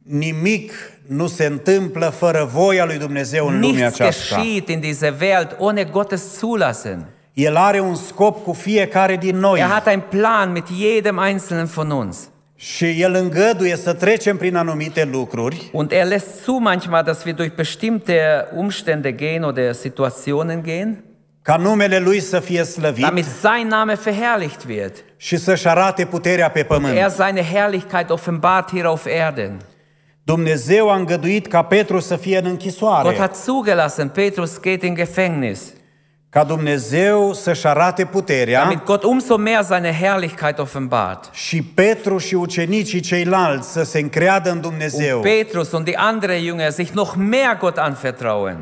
Nimic 0.02 0.72
nu 1.06 1.26
se 1.26 1.44
întâmplă 1.44 2.08
fără 2.08 2.48
voia 2.52 2.84
lui 2.84 2.98
Dumnezeu 2.98 3.46
în 3.46 3.60
lumea 3.60 3.86
Nichts 3.86 4.00
aceasta. 4.00 4.36
geschieht 4.36 4.68
in 4.68 4.80
dieser 4.80 5.14
Welt 5.20 5.56
ohne 5.58 5.84
Gottes 5.84 6.38
Zulassen. 6.38 7.06
El 7.34 7.56
are 7.56 7.80
un 7.80 7.94
scop 7.94 8.44
cu 8.44 8.52
fiecare 8.52 9.16
din 9.16 9.36
noi 9.38 9.60
Er 9.60 9.66
hat 9.66 9.86
einen 9.86 10.04
Plan 10.08 10.52
mit 10.52 10.66
jedem 10.80 11.18
Einzelnen 11.18 11.66
von 11.66 11.90
uns. 11.90 12.28
și 12.56 13.00
El 13.00 13.14
îngăduie 13.14 13.76
să 13.76 13.92
trecem 13.92 14.36
prin 14.36 14.56
anumite 14.56 15.08
lucruri 15.12 15.70
Und 15.72 15.92
er 15.92 16.06
lässt 16.06 16.42
zu 16.42 16.52
manchmal, 16.52 17.02
dass 17.02 17.24
wir 17.24 17.34
durch 17.34 17.54
bestimmte 17.54 18.46
Umstände 18.56 19.12
gehen 19.12 19.42
oder 19.42 19.72
Situationen 19.72 20.62
gehen, 20.62 21.04
ca 21.42 21.56
numele 21.56 21.98
Lui 21.98 22.20
să 22.20 22.40
fie 22.40 22.62
slăvit 22.64 23.04
damit 23.04 23.24
sein 23.40 23.66
Name 23.66 23.94
verherrlicht 24.04 24.64
wird. 24.68 24.92
și 25.16 25.36
să-și 25.36 25.68
arate 25.68 26.04
puterea 26.04 26.50
pe 26.50 26.58
Er 26.58 26.64
pământ. 26.64 27.10
seine 27.10 27.42
Herrlichkeit 27.42 28.10
offenbart 28.10 28.70
hier 28.70 28.84
auf 28.84 29.06
Erden. 29.06 29.60
Dumnezeu 30.22 30.90
a 30.90 30.96
îngăduit 30.96 31.46
ca 31.46 31.62
Petru 31.62 32.00
să 32.00 32.16
fie 32.16 32.36
în 32.36 32.42
Gott 32.42 32.52
închisoare, 32.52 33.16
hat 33.16 33.36
zugelassen, 33.36 34.08
Petrus 34.08 34.60
geht 34.60 34.82
in 34.82 34.94
Gefängnis, 34.96 35.60
ca 36.34 36.44
Dumnezeu 36.44 37.32
să-și 37.32 37.66
arate 37.66 38.04
puterea 38.04 38.62
damit 38.62 38.84
Gott 38.84 39.02
umso 39.02 39.36
mehr 39.36 39.62
seine 39.62 39.98
Herrlichkeit 40.00 40.58
offenbart. 40.58 41.28
și 41.32 41.62
Petru 41.62 42.18
și 42.18 42.34
ucenicii 42.34 43.00
ceilalți 43.00 43.72
să 43.72 43.82
se 43.82 43.98
încreadă 43.98 44.50
în 44.50 44.60
Dumnezeu. 44.60 45.14
Und 45.14 45.24
Petrus 45.24 45.72
und 45.72 45.84
die 45.84 45.96
anderen 45.96 46.40
Jünger 46.40 46.70
sich 46.70 46.90
noch 46.90 47.14
mehr 47.16 47.56
Gott 47.60 47.78
anvertrauen. 47.78 48.58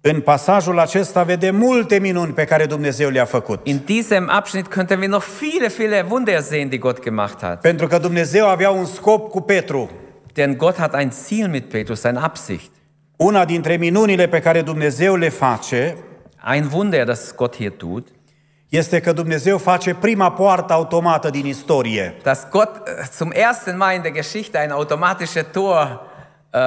În 0.00 0.20
pasajul 0.20 0.78
acesta 0.78 1.22
vedem 1.22 1.56
multe 1.56 1.98
minuni 1.98 2.32
pe 2.32 2.44
care 2.44 2.66
Dumnezeu 2.66 3.08
le-a 3.08 3.24
făcut. 3.24 3.66
In 3.66 3.80
diesem 3.84 4.28
Abschnitt 4.30 4.66
könnten 4.68 4.98
wir 4.98 5.08
noch 5.08 5.24
viele, 5.40 5.68
viele 5.68 6.06
Wunder 6.08 6.40
sehen, 6.40 6.68
die 6.68 6.78
Gott 6.78 7.02
gemacht 7.02 7.42
hat. 7.42 7.60
Pentru 7.60 7.86
că 7.86 7.98
Dumnezeu 7.98 8.48
avea 8.48 8.70
un 8.70 8.84
scop 8.84 9.30
cu 9.30 9.40
Petru. 9.40 9.90
Denn 10.34 10.56
Gott 10.56 10.78
hat 10.78 10.94
ein 10.94 11.10
Ziel 11.10 11.48
mit 11.48 11.68
Petrus, 11.68 12.04
eine 12.04 12.20
Absicht. 12.22 12.70
Una 13.16 13.44
dintre 13.44 13.76
minunile 13.76 14.28
pe 14.28 14.40
care 14.40 14.62
Dumnezeu 14.62 15.14
le 15.14 15.28
face 15.28 15.96
Ein 16.44 16.72
Wunder, 16.72 17.04
das 17.04 17.34
Gott 17.36 17.54
hier 17.56 17.76
tut, 17.76 18.08
este 18.68 19.00
că 19.00 19.12
Dumnezeu 19.12 19.58
face 19.58 19.94
prima 19.94 20.32
poartă 20.32 20.72
automată 20.72 21.30
din 21.30 21.46
istorie. 21.46 22.14
dass 22.22 22.46
Gott 22.50 22.88
äh, 22.88 23.08
zum 23.16 23.30
ersten 23.34 23.76
Mal 23.76 23.94
in 23.94 24.02
der 24.02 24.10
Geschichte 24.10 24.58
ein 24.58 24.70
automatisches 24.70 25.44
Tor 25.52 26.06
äh, 26.50 26.58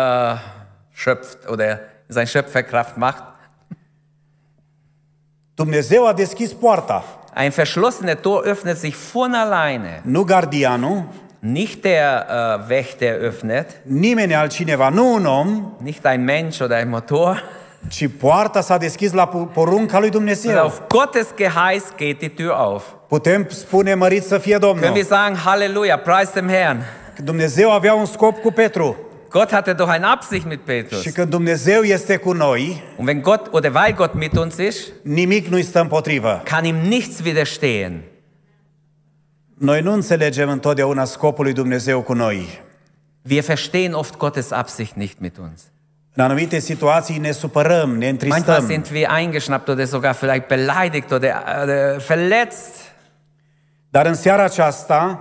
schöpft 0.93 1.37
oder 1.49 1.79
sein 2.07 2.25
Schöpferkraft 2.27 2.97
macht. 2.97 3.23
Dumnezeu 5.55 6.05
a 6.05 6.13
deschis 6.13 6.53
poarta, 6.53 7.03
Ein 7.33 7.51
verschlossenes 7.51 8.21
Tor 8.21 8.43
öffnet 8.43 8.77
sich 8.77 8.95
von 8.95 9.33
alleine. 9.35 10.01
nu 10.03 10.25
gardianul, 10.25 11.03
Nicht 11.41 11.83
der 11.83 12.25
äh, 12.65 12.69
Wächter 12.69 13.15
öffnet, 13.19 13.67
nimeni 13.85 14.33
altcineva, 14.35 14.89
nu 14.89 15.15
un 15.15 15.25
om, 15.27 15.75
nicht 15.79 16.05
ein 16.05 16.23
Mensch 16.25 16.61
oder 16.61 16.77
ein 16.77 16.89
Motor, 16.89 17.37
ci 17.89 18.07
poarta 18.07 18.61
s-a 18.61 18.77
deschis 18.77 19.11
la 19.11 19.25
pu- 19.27 19.45
porunca 19.53 19.99
lui 19.99 20.11
sondern 20.11 20.11
Dumnezeu. 20.11 20.57
auf 20.57 20.81
Gottes 20.87 21.27
Geheiß 21.35 21.83
geht 21.97 22.19
die 22.21 22.29
Tür 22.29 22.59
auf. 22.59 22.83
Putem 23.07 23.47
spune 23.49 23.93
mărit 23.93 24.23
să 24.23 24.37
fie 24.37 24.57
Können 24.57 24.73
wir 24.73 24.81
Domnul. 24.83 25.03
sagen, 25.03 25.37
Halleluja, 25.37 25.97
preis 25.97 26.29
dem 26.29 26.47
Herrn. 26.49 26.77
Dumnezeu 27.23 27.71
avea 27.71 27.93
un 27.93 28.05
scop 28.05 28.37
cu 28.41 28.51
Petru 28.51 28.95
Gott 29.29 29.51
hatte 29.51 29.73
doch 29.73 29.89
eine 29.89 30.05
Absicht 30.05 30.45
mit 30.45 30.59
Petrus. 30.59 31.01
și 31.01 31.11
când 31.11 31.29
Dumnezeu 31.29 31.81
este 31.81 32.17
cu 32.17 32.31
noi, 32.31 32.83
Und 32.97 33.07
wenn 33.07 33.21
Gott 33.21 33.47
oder 33.53 33.71
weil 33.75 33.93
Gott 33.95 34.13
mit 34.13 34.37
uns 34.37 34.57
ist, 34.57 34.91
nimic 35.03 35.47
nu-i 35.47 35.61
stă 35.63 35.79
împotrivă. 35.79 36.41
kann 36.43 36.63
ihm 36.65 36.75
nichts 36.87 37.19
widerstehen. 37.25 38.01
Noi 39.57 39.81
nu 39.81 39.91
înțelegem 39.93 40.49
întotdeauna 40.49 41.05
scopul 41.05 41.43
lui 41.43 41.53
Dumnezeu 41.53 42.01
cu 42.01 42.13
noi. 42.13 42.61
Wir 43.29 43.41
verstehen 43.43 43.93
oft 43.93 44.17
Gottes 44.17 44.51
Absicht 44.51 44.93
nicht 44.95 45.19
mit 45.19 45.37
uns. 45.37 45.61
În 46.17 46.23
anumite 46.23 46.59
situații 46.59 47.17
ne 47.17 47.31
supărăm, 47.31 47.89
ne 47.97 48.05
Manchmal 48.05 48.09
întristăm, 48.11 48.67
sind 48.67 48.89
wir 48.91 49.07
eingeschnappt 49.17 49.67
oder 49.67 49.85
sogar 49.85 50.13
vielleicht 50.13 50.47
beleidigt 50.47 51.11
oder, 51.11 51.43
oder 51.63 51.97
verletzt. 52.07 52.75
dar 53.89 54.05
în 54.05 54.13
seara 54.13 54.43
aceasta 54.43 55.19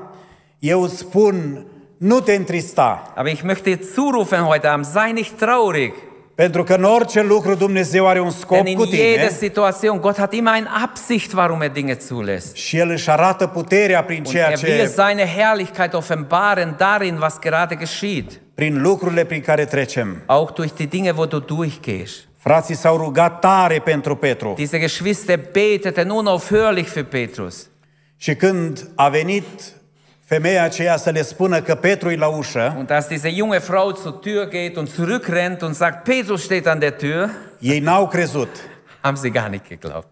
eu 0.59 0.87
spun, 0.87 1.67
nu 1.99 2.21
te 2.21 2.35
întrista, 2.35 3.13
Aber 3.17 3.33
ich 3.33 3.43
möchte 3.43 3.79
zurufen 3.95 4.41
heute 4.41 4.67
Abend, 4.67 4.87
sei 4.87 5.13
nicht 5.13 5.33
traurig. 5.39 5.93
pentru 6.35 6.63
că 6.65 6.75
în 6.75 6.85
orice 6.85 7.23
lucru 7.23 7.55
Dumnezeu 7.55 8.07
are 8.09 8.19
un 8.21 8.29
Denn 8.29 8.39
scop 8.39 8.67
in 8.67 8.77
cu 8.77 8.85
jeder 8.85 9.15
tine 9.15 9.29
Situation, 9.29 10.01
Gott 10.01 10.17
hat 10.19 10.33
immer 10.33 10.55
eine 10.55 10.69
Absicht, 10.83 11.33
warum 11.33 11.61
er 11.61 11.69
Dinge 11.71 11.97
zulässt. 12.01 12.55
și 12.57 12.77
El 12.79 12.89
își 12.91 13.11
arată 13.11 13.47
puterea 13.47 14.05
prin 14.05 14.19
Und 14.19 14.27
ceea 14.27 14.51
er 14.51 14.59
will 14.63 14.79
ce, 14.79 14.87
seine 14.87 15.27
Herrlichkeit 15.27 15.95
offenbaren 15.95 16.75
darin, 16.79 17.19
was 17.21 17.39
gerade 17.41 17.75
geschieht. 17.75 18.41
Prin 18.55 18.81
lucrurile 18.81 19.25
prin 19.25 19.41
care 19.41 19.65
trecem. 19.65 20.23
Auch 20.27 20.51
durch 20.53 20.73
die 20.73 20.87
Dinge, 20.89 21.13
wo 21.17 21.27
du 21.27 21.39
durchgehst. 21.41 22.29
Frații 22.39 22.75
s-au 22.75 22.97
rugat 22.97 23.41
tare 23.41 23.79
pentru 23.79 24.17
Petru 24.17 24.53
Diese 24.57 24.79
Geschwister 24.79 25.41
beteten 25.53 26.11
unaufhörlich 26.11 26.89
für 26.91 27.05
Petrus. 27.05 27.69
și 28.17 28.35
când 28.35 28.91
a 28.95 29.09
venit 29.09 29.45
femeia 30.25 30.63
aceea 30.63 30.97
să 30.97 31.11
le 31.11 31.23
spună 31.23 31.61
că 31.61 31.75
Petru 31.75 32.11
e 32.11 32.17
la 32.17 32.27
ușă, 32.27 32.75
Und 32.79 32.91
als 32.91 33.07
diese 33.07 33.29
junge 33.29 33.59
Frau 33.59 33.91
zur 33.91 34.13
Tür 34.13 34.49
geht 34.49 34.77
und 34.77 34.89
zurückrennt 34.89 35.63
und 35.63 35.75
sagt, 35.75 36.05
Petrus 36.05 36.43
steht 36.43 36.67
an 36.67 36.79
der 36.79 36.97
Tür, 36.97 37.31
ei 37.61 37.79
n-au 37.81 38.07
crezut. 38.09 38.49
haben 39.03 39.17
sie 39.17 39.31
gar 39.31 39.49
nicht 39.49 39.69
geglaubt. 39.69 40.09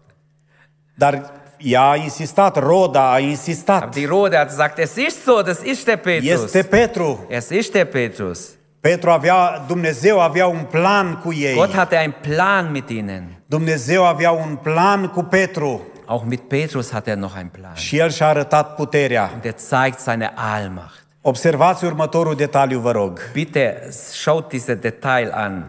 Dar 0.95 1.31
ea 1.63 1.89
a 1.89 1.95
insistat, 1.95 2.57
Roda 2.57 2.99
a 2.99 3.09
Aber 3.15 3.19
insistat. 3.21 3.93
die 3.93 4.05
Rode 4.05 4.37
hat 4.37 4.47
gesagt, 4.47 4.79
es 4.79 4.97
ist 4.97 5.23
so, 5.25 5.41
das 5.41 5.61
ist 5.63 5.85
der 5.87 5.97
Petrus. 5.97 6.43
Este 6.43 6.63
Petru. 6.63 7.17
Es 7.29 7.51
ist 7.51 7.73
der 7.73 7.85
Petrus. 7.85 8.39
Petru 8.79 9.09
avea, 9.11 9.63
Dumnezeu 9.67 10.19
avea 10.19 10.47
un 10.47 10.65
plan 10.71 11.19
cu 11.23 11.31
ei. 11.33 11.55
Gott 11.55 11.73
hatte 11.73 11.97
einen 11.97 12.15
Plan 12.21 12.71
mit 12.71 12.89
ihnen. 12.89 13.23
Dumnezeu 13.45 14.05
avea 14.05 14.31
un 14.31 14.55
plan 14.55 15.07
cu 15.07 15.23
Petru 15.23 15.81
Auch 16.05 16.25
mit 16.25 16.41
Petrus 16.47 16.91
hat 16.91 17.07
er 17.07 17.15
noch 17.15 17.35
einen 17.35 17.49
Plan. 17.51 17.73
și 17.75 17.97
el 17.97 18.09
și-a 18.09 18.27
arătat 18.27 18.75
puterea. 18.75 19.31
Und 19.33 19.45
er 19.45 19.53
zeigt 19.57 19.99
seine 19.99 20.31
Allmacht. 20.35 21.05
Observați 21.21 21.85
următorul 21.85 22.35
detaliu, 22.35 22.79
vă 22.79 22.91
rog. 22.91 23.19
Bitte 23.33 23.89
schaut 24.11 24.47
diese 24.49 24.73
Detail 24.75 25.31
an. 25.33 25.63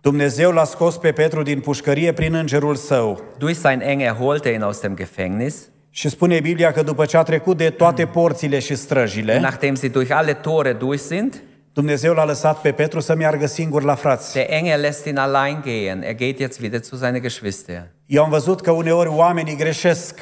Dumnezeu 0.00 0.50
l-a 0.50 0.64
scos 0.64 0.96
pe 0.96 1.12
Petru 1.12 1.42
din 1.42 1.60
pușcărie 1.60 2.12
prin 2.12 2.34
îngerul 2.34 2.74
său. 2.74 3.22
Durch 3.38 3.58
sein 3.58 3.80
Engel 3.80 4.12
holte 4.12 4.48
er 4.48 4.54
ihn 4.54 4.62
aus 4.62 4.80
dem 4.80 4.96
Gefängnis. 4.96 5.68
Și 5.90 6.08
spune 6.08 6.40
Biblia 6.40 6.72
că 6.72 6.82
după 6.82 7.04
ce 7.04 7.16
a 7.16 7.22
trecut 7.22 7.56
de 7.56 7.70
toate 7.70 8.06
porțile 8.06 8.58
și 8.58 8.74
străjile, 8.74 9.40
Nachdem 9.40 9.74
sie 9.74 9.88
durch 9.88 10.10
alle 10.12 10.32
Tore 10.32 10.72
durch 10.72 11.00
sind, 11.00 11.42
Dumnezeu 11.78 12.14
l-a 12.14 12.24
lăsat 12.24 12.60
pe 12.60 12.72
Petru 12.72 13.00
să 13.00 13.14
meargă 13.14 13.46
singur 13.46 13.82
la 13.82 13.94
frați. 13.94 14.32
der 14.32 14.46
Engel 14.48 14.80
lässt 14.80 15.06
ihn 15.06 15.16
allein 15.18 15.60
gehen. 15.64 16.02
Er 16.02 16.14
geht 16.14 16.38
jetzt 16.38 16.60
wieder 16.60 16.80
zu 16.80 16.96
seinen 16.96 17.20
Geschwistern. 17.20 17.86
Eu 18.06 18.22
am 18.22 18.30
văzut 18.30 18.60
că 18.60 18.70
uneori 18.70 19.08
oamenii 19.08 19.56
greșesc. 19.56 20.14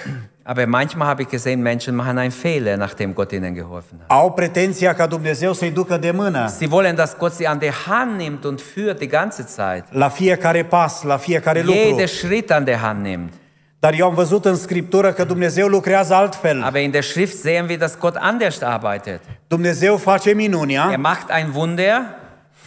Aber 0.43 0.65
manchmal 0.67 1.07
habe 1.07 1.23
ich 1.23 1.31
gesehen, 1.31 1.63
Menschen 1.63 1.95
machen 1.95 2.17
einen 2.17 2.31
Fehler, 2.31 2.77
nachdem 2.77 3.13
Gott 3.13 3.33
ihnen 3.33 3.55
geholfen 3.55 3.99
hat. 3.99 4.19
Au 4.19 4.33
pretenția 4.33 4.95
ca 4.95 5.07
Dumnezeu 5.07 5.53
să-i 5.53 5.71
ducă 5.71 5.97
de 5.97 6.11
mână 6.11 6.49
Sie 6.49 6.69
wollen, 6.71 6.95
dass 6.95 7.17
Gott 7.19 7.35
sie 7.35 7.49
an 7.49 7.59
die 7.59 7.73
Hand 7.87 8.19
nimmt 8.19 8.45
und 8.45 8.61
führt 8.61 8.99
die 8.99 9.09
ganze 9.09 9.45
Zeit. 9.45 9.85
la 9.91 10.09
fiecare 10.09 10.63
pas, 10.65 11.03
la 11.03 11.17
fiecare 11.17 11.63
lucru. 11.63 11.79
Jeder 11.79 12.09
Schritt 12.09 12.51
an 12.51 12.65
der 12.65 12.81
Hand 12.81 13.03
nimmt. 13.03 13.33
Dar 13.87 13.95
eu 13.99 14.07
am 14.07 14.15
văzut 14.15 14.45
în 14.45 14.57
Scriptură 14.57 15.13
că 15.13 15.25
Dumnezeu 15.25 15.67
lucrează 15.67 16.15
altfel. 16.15 16.63
Aber 16.63 16.83
in 16.83 16.91
der 16.91 17.03
Schrift 17.03 17.39
sehen 17.39 17.67
wir, 17.69 17.79
dass 17.79 17.99
Gott 17.99 18.17
anders 18.19 18.61
arbeitet. 18.61 19.21
Dumnezeu 19.49 19.97
face 19.97 20.29
Er 20.29 20.35
minunia, 20.35 20.97
macht 20.99 21.31
ein 21.39 21.51
Wunder, 21.55 22.01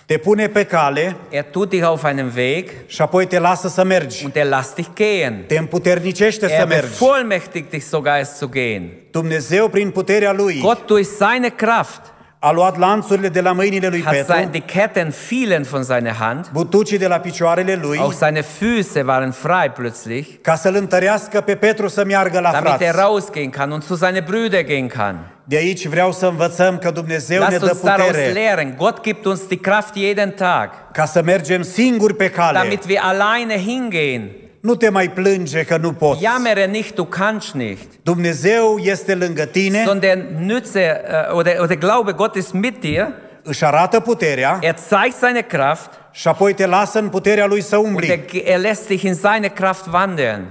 te 0.06 0.18
pune 0.18 0.48
pe 0.48 0.64
cale 0.64 1.16
er 1.30 1.44
tut 1.44 1.70
dich 1.70 1.84
auf 1.84 2.04
einen 2.04 2.32
Weg 2.36 2.70
și 2.86 3.02
apoi 3.02 3.26
te 3.26 3.40
lasă 3.40 3.68
să 3.68 3.84
mergi. 3.84 4.26
und 4.26 4.36
er 4.36 4.46
lässt 4.46 4.76
dich 4.76 4.90
gehen. 4.94 5.44
Te 5.48 5.58
împuternicește 5.58 6.48
să 6.48 6.54
Er 6.54 6.68
mergi. 6.68 6.88
bevollmächtigt 6.90 7.70
dich 7.70 7.84
sogar, 7.84 8.20
es 8.20 8.38
zu 8.38 8.48
gehen. 8.48 8.90
Dumnezeu, 9.12 9.68
prin 9.68 9.90
puterea 9.90 10.32
Lui, 10.34 10.60
Gott 10.62 10.86
durch 10.86 11.08
seine 11.18 11.50
Kraft 11.50 12.02
a 12.42 12.52
luat 12.52 12.78
lanțurile 12.78 13.30
de 13.30 13.42
la 13.42 13.52
mâinile 13.52 13.88
lui 13.88 14.04
hat 14.04 14.14
sein, 14.14 14.26
Petru, 14.26 14.52
die 14.52 14.62
Ketten 14.80 15.12
fielen 15.12 15.64
von 15.64 15.84
seiner 15.84 16.16
Hand. 16.20 16.50
butucii 16.54 16.98
de 16.98 17.08
la 17.08 17.18
picioarele 17.20 17.80
lui, 17.82 17.98
Auch 17.98 18.14
seine 18.14 18.42
Füße 18.42 19.06
waren 19.06 19.32
frei 19.32 19.70
plötzlich, 19.70 20.28
ca 20.42 20.56
să-l 20.56 20.76
întărească 20.76 21.42
pe 21.42 21.56
Petru 21.56 21.88
să 21.88 22.06
meargă 22.06 22.40
la 22.40 22.52
damit 22.52 22.82
er 22.82 22.92
frați. 22.92 22.98
rausgehen 22.98 23.50
kann 23.50 23.72
und 23.72 23.84
zu 23.84 23.96
seinen 23.96 24.24
Brüdern 24.24 24.66
gehen 24.66 24.88
kann. 24.88 25.18
De 25.44 25.56
aici 25.56 25.88
vreau 25.88 26.12
să 26.12 26.26
învățăm 26.26 26.78
că 26.78 26.92
Dumnezeu 26.92 27.40
ne 27.40 27.46
Lasst 27.46 27.60
dă 27.60 27.66
uns 27.66 27.82
daraus 27.82 28.08
putere 28.10 28.32
lehren. 28.32 28.76
Gott 28.78 29.02
gibt 29.02 29.26
uns 29.26 29.48
die 29.48 29.60
Kraft 29.60 29.96
jeden 29.96 30.30
Tag, 30.32 30.70
ca 30.92 31.06
să 31.06 31.22
mergem 31.22 31.62
singuri 31.62 32.16
pe 32.16 32.30
cale. 32.30 32.58
damit 32.58 32.86
wir 32.86 33.00
alleine 33.02 33.58
hingehen. 33.58 34.30
Nu 34.62 34.76
te 34.76 34.90
mai 34.90 35.10
plânge 35.12 35.64
că 35.64 35.78
nu 35.78 35.94
poți. 35.94 36.22
Jammere 36.24 36.66
nicht, 36.66 36.96
du 36.96 37.04
kannst 37.04 37.54
nicht, 37.54 37.88
Dumnezeu 38.04 38.78
este 38.78 39.16
lângă 39.16 39.46
tine, 39.46 39.84
sondern 39.86 40.20
nütze 40.46 41.02
äh, 41.02 41.34
oder, 41.34 41.60
oder 41.62 41.76
glaube, 41.78 42.12
Gott 42.12 42.36
ist 42.36 42.54
mit 42.54 42.80
dir. 42.80 43.08
își 43.44 43.66
arată 43.66 44.00
puterea 44.00 44.58
Er 44.62 44.76
zeigt 44.88 45.16
seine 45.16 45.42
Kraft 45.42 45.90
și 46.12 46.28
apoi 46.28 46.54
te 46.54 46.66
lasă 46.66 47.00
în 47.00 47.10
puterea 47.10 47.46
lui 47.46 47.62
să 47.62 47.78
und 47.78 47.88
umbli. 47.88 48.08
er, 48.08 48.54
er 48.54 48.60
lässt 48.60 48.88
dich 48.88 49.04
in 49.04 49.14
seine 49.14 49.48
Kraft 49.48 49.86
wandeln. 49.94 50.46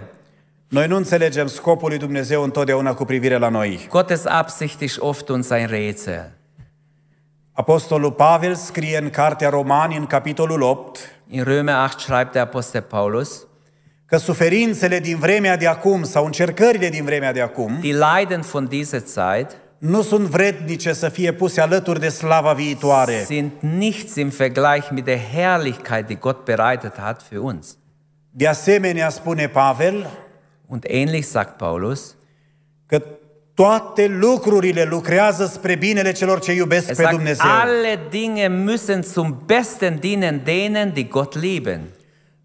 Noi 0.68 0.86
nu 0.86 0.96
înțelegem 0.96 1.46
scopul 1.46 1.88
lui 1.88 1.98
Dumnezeu 1.98 2.42
întotdeauna 2.42 2.94
cu 2.94 3.04
privire 3.04 3.38
la 3.38 3.48
noi. 3.48 3.86
Gottes 3.90 4.24
Absicht 4.26 4.80
ist 4.80 4.96
oft 5.00 5.28
uns 5.28 5.50
ein 5.50 5.66
Rätsel. 5.66 6.32
Apostolul 7.52 8.12
Pavel 8.12 8.54
scrie 8.54 8.98
în 9.02 9.10
Cartea 9.10 9.48
Romani, 9.48 9.96
în 9.96 10.06
capitolul 10.06 10.62
8, 10.62 10.98
In 11.28 11.42
Römer 11.44 11.84
8 11.84 11.98
schreibt 11.98 12.32
der 12.32 12.42
Apostel 12.42 12.80
Paulus, 12.82 13.46
că 14.08 14.16
suferințele 14.16 14.98
din 14.98 15.18
vremea 15.18 15.56
de 15.56 15.66
acum 15.66 16.02
sau 16.02 16.24
încercările 16.24 16.88
din 16.88 17.04
vremea 17.04 17.32
de 17.32 17.40
acum 17.40 17.78
die 17.80 17.94
Leiden 17.94 18.40
von 18.40 18.66
dieser 18.66 19.00
Zeit 19.00 19.56
nu 19.78 20.02
sunt 20.02 20.26
vrednice 20.26 20.92
să 20.92 21.08
fie 21.08 21.32
puse 21.32 21.60
alături 21.60 22.00
de 22.00 22.08
slava 22.08 22.52
viitoare. 22.52 23.24
sind 23.24 23.50
nichts 23.60 24.14
im 24.14 24.28
Vergleich 24.28 24.90
mit 24.90 25.04
der 25.04 25.18
Herrlichkeit, 25.34 26.06
die 26.06 26.16
Gott 26.16 26.44
bereitet 26.44 26.96
hat 26.96 27.22
für 27.32 27.38
uns. 27.38 27.76
De 28.30 28.48
asemenea, 28.48 29.08
spune 29.08 29.48
Pavel, 29.48 30.06
Und 30.70 30.84
ähnlich 30.88 31.24
sagt 31.24 31.56
Paulus, 31.56 32.16
că 32.86 33.02
toate 33.54 34.06
lucrurile 34.06 34.84
lucrează 34.84 35.46
spre 35.46 35.74
binele 35.74 36.12
celor 36.12 36.40
ce 36.40 36.52
iubesc 36.52 36.88
er 36.88 36.96
pe 36.96 37.02
sagt, 37.02 37.14
Dumnezeu. 37.14 37.50
alle 37.50 37.98
Dinge 38.10 38.48
müssen 38.48 39.02
zum 39.12 39.42
Besten 39.46 39.98
dienen 40.00 40.40
denen, 40.44 40.92
die 40.92 41.08
Gott 41.08 41.40
lieben. 41.40 41.80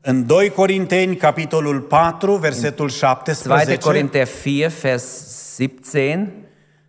În 0.06 0.26
2 0.26 0.50
Corinteni, 0.50 1.16
capitolul 1.16 1.80
4, 1.80 2.36
versetul 2.36 2.88
2. 2.88 2.98
17, 2.98 3.78
Korinther 3.78 4.28
4, 4.28 4.72
Vers 4.82 5.04
17, 5.58 6.32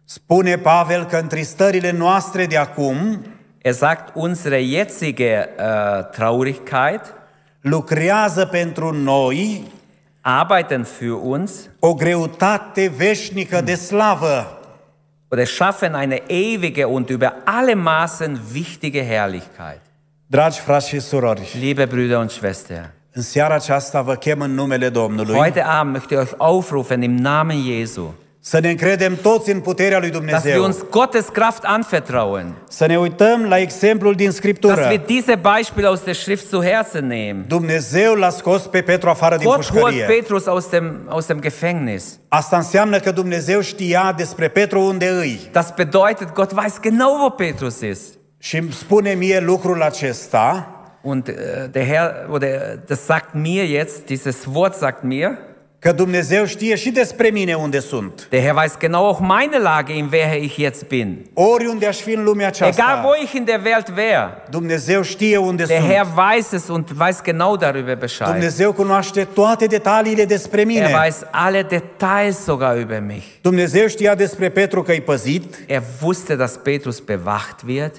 spune 0.05 0.59
Pavel 0.59 1.05
că 1.05 1.16
întristările 1.16 1.90
noastre 1.90 2.46
de 2.46 2.57
acum 2.57 3.24
er 3.59 3.72
sagt, 3.72 4.12
unsere 4.14 4.62
jetzige 4.62 5.38
äh, 5.38 6.11
Traurigkeit 6.11 7.14
lucrează 7.61 8.46
pentru 8.46 8.92
noi 8.92 9.64
arbeiten 10.20 10.85
für 10.85 11.20
uns 11.22 11.53
o 11.79 11.94
greutate 11.94 12.92
veșnică 12.96 13.61
de 13.61 13.74
slavă. 13.74 14.59
oder 15.29 15.46
schaffen 15.46 15.94
eine 15.94 16.22
ewige 16.29 16.85
und 16.85 17.11
über 17.11 17.33
alle 17.44 17.74
Maßen 17.74 18.40
wichtige 18.53 19.05
Herrlichkeit. 19.05 19.81
Dragi 20.27 20.59
frați 20.59 20.88
și 20.88 21.00
surori, 21.00 21.57
Liebe 21.61 21.87
Brüder 21.87 22.16
und 22.16 22.31
Schwestern, 22.31 22.92
în 23.16 23.22
seara 23.22 23.55
aceasta 23.55 24.03
vă 24.03 24.14
chem 24.14 24.40
în 24.40 24.55
numele 24.55 24.88
Domnului 24.88 25.35
heute 25.35 25.61
Abend 25.61 25.96
möchte 25.96 26.12
ich 26.12 26.20
euch 26.20 26.33
aufrufen 26.37 27.03
im 27.03 27.14
Namen 27.14 27.62
Jesu, 27.62 28.14
să 28.40 28.59
ne 28.59 28.70
încredem 28.70 29.16
toți 29.22 29.50
în 29.50 29.61
puterea 29.61 29.98
lui 29.98 30.11
dass 30.11 30.22
wir 30.22 30.31
Dumnezeu, 30.33 30.62
uns 30.62 30.77
Gottes 30.90 31.27
Kraft 31.33 31.62
anvertrauen, 31.62 32.55
să 32.68 32.87
ne 32.87 32.98
uităm 32.98 33.44
la 33.44 33.59
exemplul 33.59 34.14
din 34.14 34.27
dass 34.27 34.37
Scriptură. 34.37 34.87
wir 34.90 35.00
diese 35.07 35.35
Beispiele 35.35 35.87
aus 35.87 36.00
der 36.00 36.14
Schrift 36.14 36.48
zu 36.48 36.62
Herzen 36.62 37.07
nehmen. 37.07 37.44
Dumnezeu 37.48 38.14
l-a 38.14 38.31
scos 38.31 38.62
pe 38.62 38.81
Petru 38.81 39.09
afară 39.09 39.37
din 39.37 39.46
Gott 39.46 39.66
holt 39.66 39.83
pușcărie. 39.83 40.05
Petrus 40.05 40.46
aus 40.46 40.68
dem, 40.68 41.00
aus 41.09 41.27
dem 41.27 41.40
Gefängnis. 41.40 42.05
Asta 42.29 42.57
înseamnă 42.57 42.98
că 42.98 43.11
Dumnezeu 43.11 43.61
știa 43.61 44.14
despre 44.16 44.48
Petru 44.48 44.81
unde 44.81 45.09
îi. 45.09 45.48
Das 45.53 45.72
bedeutet, 45.77 46.33
Gott 46.33 46.53
weiß 46.53 46.81
genau, 46.81 47.20
wo 47.22 47.29
Petrus 47.31 47.81
ist. 47.81 48.14
Și 48.38 48.57
îmi 48.57 48.72
spune 48.72 49.12
mie 49.12 49.40
lucrul 49.40 49.83
acesta, 49.83 50.68
Und 51.06 51.28
äh, 51.28 51.34
der 51.72 51.84
Herr, 51.84 52.26
oder 52.30 52.48
das 52.88 53.06
sagt 53.06 53.34
mir 53.34 53.64
jetzt, 53.66 54.08
dieses 54.08 54.46
Wort 54.46 54.74
sagt 54.74 55.02
mir, 55.02 55.38
că 55.78 55.92
Dumnezeu 55.92 56.44
știe 56.44 56.74
și 56.74 56.90
despre 56.90 57.28
mine 57.28 57.54
unde 57.54 57.78
sunt. 57.78 58.26
der 58.30 58.40
Herr 58.40 58.54
weiß 58.54 58.78
genau 58.78 59.04
auch 59.06 59.20
meine 59.20 59.58
Lage, 59.58 59.92
in 59.96 60.08
welcher 60.12 60.42
ich 60.42 60.56
jetzt 60.56 60.88
bin. 60.88 61.26
Oriunde 61.34 61.86
aș 61.86 61.96
fi 61.96 62.12
în 62.12 62.24
lumea 62.24 62.46
Egal 62.54 62.68
aceasta, 62.68 63.02
wo 63.04 63.10
ich 63.22 63.32
in 63.32 63.44
der 63.44 63.60
Welt 63.64 63.88
wäre, 63.96 64.42
Dumnezeu 64.50 65.02
știe 65.02 65.36
unde 65.36 65.64
der 65.64 65.76
sunt. 65.78 65.90
Herr 65.90 66.06
weiß 66.14 66.52
es 66.52 66.68
und 66.68 66.88
weiß 66.98 67.22
genau 67.22 67.56
darüber 67.56 67.94
Bescheid. 67.98 68.30
Dumnezeu 68.30 68.72
cunoaște 68.72 69.24
toate 69.24 69.66
detaliile 69.66 70.24
despre 70.24 70.60
Er 70.60 70.66
mine. 70.66 70.90
weiß 71.06 71.16
alle 71.30 71.62
Details 71.62 72.42
sogar 72.44 72.76
über 72.76 73.00
mich. 73.06 73.24
Dumnezeu 73.40 73.86
știa 73.86 74.14
despre 74.14 74.48
Petru 74.48 74.82
că-i 74.82 75.00
păzit, 75.00 75.54
Er 75.66 75.82
wusste, 76.02 76.34
dass 76.36 76.52
Petrus 76.62 76.98
bewacht 77.00 77.60
wird. 77.66 77.92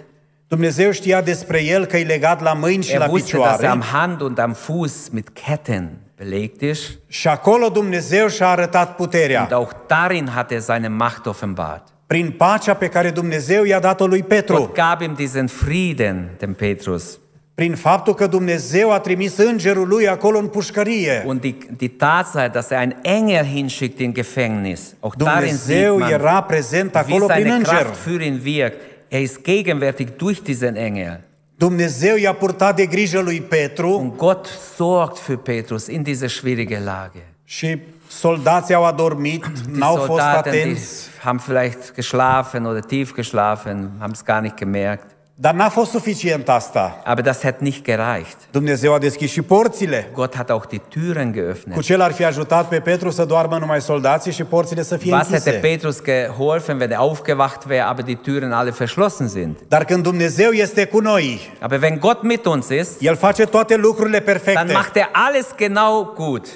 Dumnezeu 0.55 0.91
știa 0.91 1.21
despre 1.21 1.63
el 1.63 1.85
că-i 1.85 2.03
legat 2.03 2.41
la 2.41 2.53
mâini 2.53 2.83
și 2.83 2.97
la 2.97 3.03
Er 3.03 3.09
wusste, 3.11 3.37
dass 3.37 3.45
er 3.45 3.55
picioare 3.55 3.67
am 3.67 3.81
Hand 3.91 4.21
und 4.21 4.39
am 4.39 4.53
Fuß 4.53 5.09
mit 5.11 5.29
Ketten 5.29 5.89
belegt 6.17 6.61
ist. 6.61 6.91
și 7.07 7.27
acolo 7.27 7.69
Dumnezeu 7.69 8.27
și-a 8.27 8.47
arătat 8.47 8.95
puterea 8.95 9.41
Und 9.41 9.51
auch 9.51 9.71
darin 9.87 10.29
hat 10.35 10.51
er 10.51 10.59
seine 10.59 10.87
Macht 10.87 11.25
offenbart. 11.25 11.87
prin 12.07 12.31
pacea 12.37 12.73
pe 12.73 12.87
care 12.87 13.09
Dumnezeu 13.09 13.63
i-a 13.63 13.79
dat-o 13.79 14.05
lui 14.07 14.23
Petru, 14.23 14.55
Gott 14.55 14.73
gab 14.73 15.01
ihm 15.01 15.13
diesen 15.15 15.47
Frieden, 15.47 16.29
dem 16.37 16.53
Petrus. 16.53 17.19
prin 17.53 17.75
faptul 17.75 18.13
că 18.13 18.27
Dumnezeu 18.27 18.91
a 18.91 18.99
trimis 18.99 19.37
îngerul 19.37 19.87
lui 19.87 20.07
acolo 20.07 20.37
în 20.37 20.47
pușcărie. 20.47 21.23
Und 21.25 21.41
die, 21.41 21.55
die 21.77 21.89
Tatsache, 21.89 22.47
dass 22.47 22.69
er 22.69 22.77
einen 22.77 22.97
Engel 23.01 23.45
hinschickt 23.45 23.99
in 23.99 24.13
Gefängnis, 24.13 24.79
auch 24.99 25.15
darin 25.17 25.55
sieht 25.55 25.85
Dumnezeu 25.87 25.97
man, 25.97 26.11
era 26.11 26.41
prezent 26.41 26.93
wie 26.93 27.01
acolo 27.01 27.25
prin 27.25 27.43
seine 27.43 27.53
înger. 27.55 27.67
Kraft 27.69 27.95
für 28.07 28.21
ihn 28.21 28.39
wirkt. 28.43 28.93
Er 29.09 29.21
ist 29.21 29.43
gegenwärtig 29.43 30.07
durch 30.17 30.41
diesen 30.41 30.75
Engel. 30.75 31.19
Dumnezeu 31.57 32.15
i-a 32.17 32.33
purtat 32.33 32.75
de 32.75 32.85
grijă 32.85 33.19
lui 33.19 33.41
Petru 33.41 33.89
Und 33.97 34.17
Gott 34.17 34.45
sorgt 34.75 35.17
für 35.17 35.37
Petrus 35.37 35.87
in 35.87 36.03
dieser 36.03 36.29
schwierigen 36.29 36.83
Lage. 36.83 37.23
și 37.43 37.79
soldații 38.07 38.73
au 38.73 38.85
adormit, 38.85 39.45
Die 39.45 39.77
n-au 39.77 39.95
fost 39.95 40.21
atenți. 40.21 41.07
haben 41.21 41.39
vielleicht 41.39 41.93
geschlafen 41.95 42.65
oder 42.65 42.79
tief 42.85 43.13
geschlafen, 43.13 43.91
haben 43.99 44.13
es 44.13 44.23
gar 44.23 44.41
nicht 44.41 44.55
gemerkt. 44.55 45.14
Dar 45.37 45.53
n-a 45.53 45.69
fost 45.69 45.91
suficient 45.91 46.49
asta. 46.49 47.01
Aber 47.03 47.23
das 47.23 47.41
hat 47.43 47.59
nicht 47.59 47.83
gereicht. 47.83 48.37
Dumnezeu 48.51 48.93
a 48.93 48.97
deschis 48.97 49.31
și 49.31 49.41
porțile. 49.41 50.09
Gott 50.13 50.35
hat 50.35 50.49
auch 50.49 50.67
die 50.67 50.81
Türen 50.89 51.31
Cu 51.31 51.39
geöffnet. 51.39 51.81
ce 51.81 51.95
l-ar 51.95 52.11
fi 52.11 52.23
ajutat 52.25 52.67
pe 52.67 52.79
Petru 52.79 53.09
să 53.09 53.25
doarmă 53.25 53.57
numai 53.57 53.81
soldații 53.81 54.31
și 54.31 54.43
porțile 54.43 54.83
să 54.83 54.97
fie 54.97 55.11
Was 55.11 55.25
hätte 55.27 55.31
închise? 55.31 55.51
Petrus 55.51 56.01
geholfen, 56.03 56.75
wenn 56.79 56.91
er 56.91 56.97
aufgewacht 56.97 57.65
wäre, 57.69 57.81
aber 57.87 58.03
die 58.03 58.15
Türen 58.15 58.51
alle 58.51 58.69
verschlossen 58.71 59.27
sind? 59.27 59.57
Dar 59.67 59.85
când 59.85 60.03
Dumnezeu 60.03 60.51
este 60.51 60.85
cu 60.85 60.99
noi, 60.99 61.51
Aber 61.59 61.79
wenn 61.81 61.99
Gott 61.99 62.21
mit 62.21 62.45
uns 62.45 62.69
ist, 62.69 63.01
El 63.01 63.15
face 63.15 63.45
toate 63.45 63.75
lucrurile 63.75 64.19
dann 64.19 64.25
perfecte. 64.25 64.73
macht 64.73 64.95
er 64.95 65.09
alles 65.11 65.47
genau 65.57 66.13
gut. 66.15 66.47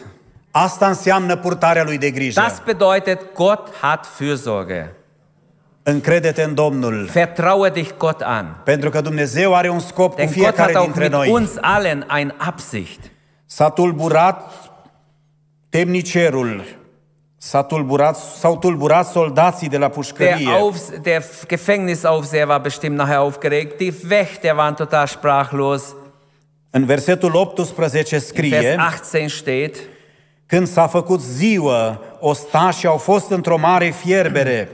Asta 0.51 0.87
înseamnă 0.87 1.35
purtarea 1.35 1.83
lui 1.83 1.97
de 1.97 2.11
grijă. 2.11 2.41
Das 2.41 2.61
bedeutet, 2.65 3.33
Gott 3.33 3.67
hat 3.81 4.07
Fürsorge. 4.17 4.85
Încrede-te 5.89 6.43
în 6.43 6.53
Domnul, 6.53 7.09
Vertraue 7.13 7.69
dich 7.69 7.89
Gott 7.97 8.21
an. 8.21 8.45
pentru 8.63 8.89
că 8.89 9.01
Dumnezeu 9.01 9.55
are 9.55 9.69
un 9.69 9.79
scop 9.79 10.09
cu 10.09 10.15
Denn 10.15 10.25
Gott 10.25 10.37
fiecare 10.37 10.71
hat 10.71 10.81
auch 10.81 10.83
dintre 10.83 11.03
mit 11.03 11.11
noi. 11.11 11.29
uns 11.29 11.51
allen 11.61 12.07
eine 12.17 12.33
Absicht. 12.37 12.99
S-a 13.45 13.69
tulburat 13.69 14.51
temnicerul, 15.69 16.63
s-a 17.37 17.63
tulburat, 17.63 18.15
s-au 18.15 18.57
tulburat 18.57 19.07
soldații 19.07 19.69
de 19.69 19.77
la 19.77 19.85
Der, 19.85 19.95
pușcărie. 19.95 20.49
Aufs, 20.59 20.89
der 21.01 21.23
Gefängnisaufseher 21.47 22.47
war 22.47 22.59
bestimmt 22.59 22.97
nachher 22.97 23.17
aufgeregt. 23.17 23.77
Die 23.77 23.93
Wächter 24.09 24.55
waren 24.55 24.73
total 24.73 25.07
sprachlos. 25.07 25.83
În 26.69 26.85
versetul 26.85 27.35
18 27.35 28.15
In 28.15 28.21
Vers 28.21 28.27
scrie, 28.27 28.75
18 28.93 29.27
steht, 29.27 29.75
când 30.45 30.67
s-a 30.67 30.87
făcut 30.87 31.21
ziua, 31.21 32.01
ostașii 32.19 32.87
au 32.87 32.97
fost 32.97 33.29
într-o 33.29 33.57
mare 33.57 33.89
fierbere. 33.89 34.69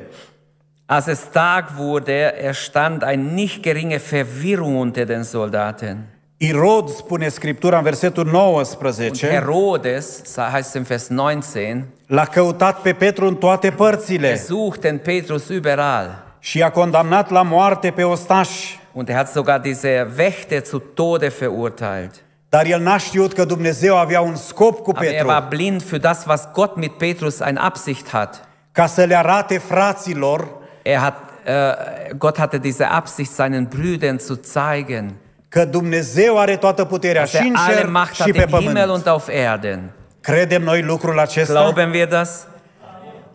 Als 0.87 1.07
es 1.07 1.31
Tag 1.31 1.77
wurde, 1.77 2.35
erstand 2.35 3.03
eine 3.03 3.23
nicht 3.23 3.63
geringe 3.63 3.99
Verwirrung 3.99 4.77
unter 4.77 5.05
den 5.05 5.23
Soldaten. 5.23 6.07
Irod, 6.37 6.89
spune 6.89 7.29
Scriptura 7.29 7.77
în 7.77 7.83
versetul 7.83 8.25
Und 8.25 8.33
19, 8.33 9.29
Herodes, 9.29 10.21
so 10.25 10.41
heißt 10.41 10.67
es 10.67 10.73
in 10.73 10.83
Vers 10.83 11.07
19, 11.09 11.85
l-a 12.07 12.25
căutat 12.25 12.81
pe 12.81 12.93
Petru 12.93 13.27
în 13.27 13.35
toate 13.35 13.67
er 13.67 13.73
părțile 13.73 14.37
sucht 14.37 14.81
den 14.81 14.97
Petrus 14.97 15.49
überall. 15.49 16.23
și 16.39 16.61
a 16.63 16.71
condamnat 16.71 17.29
la 17.29 17.41
moarte 17.41 17.89
pe 17.89 18.03
ostași. 18.03 18.79
Und 18.93 19.09
er 19.09 19.15
hat 19.15 19.27
sogar 19.29 19.59
diese 19.59 20.07
Wächter 20.17 20.61
zu 20.63 20.79
Tode 20.79 21.27
verurteilt. 21.39 22.13
Dar 22.49 22.65
el 22.65 22.81
n-a 22.81 22.97
știut 22.97 23.33
că 23.33 23.45
Dumnezeu 23.45 23.97
avea 23.97 24.21
un 24.21 24.35
scop 24.35 24.79
cu 24.79 24.89
Aber 24.95 25.03
er 25.05 25.11
Petru, 25.11 25.27
war 25.27 25.45
blind 25.49 25.83
für 25.83 25.99
das, 25.99 26.25
was 26.25 26.47
Gott 26.53 26.75
mit 26.75 26.91
Petrus 26.97 27.39
eine 27.39 27.59
Absicht 27.59 28.09
hat. 28.09 28.47
ca 28.71 28.85
să 28.85 29.03
le 29.03 29.17
arate 29.17 29.57
fraților 29.57 30.47
Er 30.87 30.99
hat, 30.99 31.15
äh, 31.45 32.13
Gott 32.17 32.37
hatte 32.37 32.59
diese 32.59 32.87
Absicht, 32.91 33.31
seinen 33.31 33.67
Brüdern 33.69 34.19
zu 34.19 34.39
zeigen, 34.43 35.13
că 35.49 35.65
Dumnezeu 35.65 36.39
are 36.39 36.55
toată 36.55 36.85
puterea 36.85 37.21
dass 37.21 37.29
și 37.31 37.37
er 37.37 37.43
în 37.43 37.55
alle 37.55 37.75
cer 37.75 37.89
Macht 37.89 38.13
și 38.13 38.21
hat 38.21 38.31
pe 38.31 38.41
im 38.41 38.47
Himmel 38.47 38.73
pământ. 38.73 38.89
und 38.89 39.07
auf 39.07 39.27
Erden. 39.29 39.91
Credem 40.21 40.63
noi 40.63 40.81
lucrul 40.81 41.19
acesta? 41.19 41.53
Glauben 41.53 41.89
wir 41.91 42.07
das? 42.07 42.47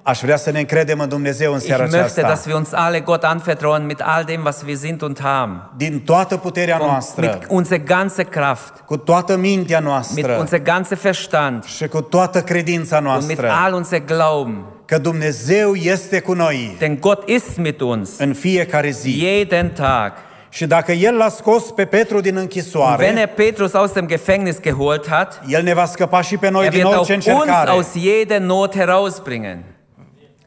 Aș 0.03 0.21
vrea 0.21 0.37
să 0.37 0.51
ne 0.51 0.59
încredem 0.59 1.01
în 1.01 1.09
Dumnezeu 1.09 1.53
în 1.53 1.59
Ich 1.59 1.67
seara 1.67 1.85
möchte, 1.85 1.95
aceasta. 1.97 2.23
dass 2.23 2.45
wir 2.47 2.55
uns 2.55 2.73
alle 2.73 3.01
Gott 3.01 3.23
anvertrauen 3.25 3.87
mit 3.87 4.01
all 4.01 4.25
dem, 4.25 4.41
was 4.45 4.63
wir 4.67 4.77
sind 4.77 5.03
und 5.03 5.21
haben. 5.23 5.71
Din 5.77 6.01
toată 6.01 6.37
puterea 6.37 6.79
Und 6.81 6.91
noastră, 6.91 7.21
mit 7.21 7.47
unserer 7.49 7.83
ganzen 7.85 8.25
Kraft, 8.25 8.73
cu 8.87 8.97
toată 8.97 9.37
mintea 9.37 9.79
mit 9.79 9.89
noastră 9.89 10.37
unserem 10.39 10.65
ganzen 10.65 10.99
Verstand 11.03 11.65
și 11.65 11.89
cu 11.89 12.01
toată 12.01 12.43
credința 12.43 12.97
und 12.97 13.07
mit 13.07 13.39
noastră 13.39 13.49
all 13.65 13.75
unser 13.75 14.01
Glauben. 14.05 14.65
Că 14.91 14.99
Dumnezeu 14.99 15.75
este 15.75 16.21
cu 16.21 16.33
noi 16.33 16.77
Denn 16.79 16.99
Gott 17.01 17.29
ist 17.29 17.57
mit 17.57 17.81
uns 17.81 18.19
în 18.19 18.35
fiecare 18.35 18.91
zi. 18.91 19.25
jeden 19.25 19.71
Tag. 19.73 20.13
Și 20.49 20.67
dacă 20.67 20.93
El 20.93 21.17
l-a 21.17 21.29
scos 21.29 21.63
pe 21.71 21.85
Petru 21.85 22.21
din 22.21 22.37
Und 22.37 22.51
wenn 22.51 22.63
închisoare, 22.63 23.07
er 23.07 23.27
Petrus 23.27 23.75
aus 23.75 23.93
dem 23.93 24.07
Gefängnis 24.07 24.61
geholt 24.61 25.09
hat, 25.09 25.43
El 25.49 25.63
ne 25.63 25.75
va 25.75 25.85
scăpa 25.85 26.21
și 26.21 26.37
pe 26.37 26.51
noi 26.51 26.65
er 26.65 26.71
din 26.71 26.85
wird 26.85 26.97
auch 26.97 27.09
orice 27.09 27.31
uns 27.31 27.41
încercare. 27.41 27.71
aus 27.71 27.87
jeder 27.95 28.41
Not 28.41 28.75
herausbringen. 28.75 29.65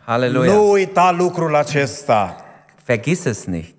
Halleluja. 0.06 0.53
Nu 0.53 0.71
uita 0.71 1.15
lucrul 1.17 1.56
acesta, 1.56 2.45
Vergiss 2.86 3.25
es 3.25 3.45
nicht, 3.45 3.75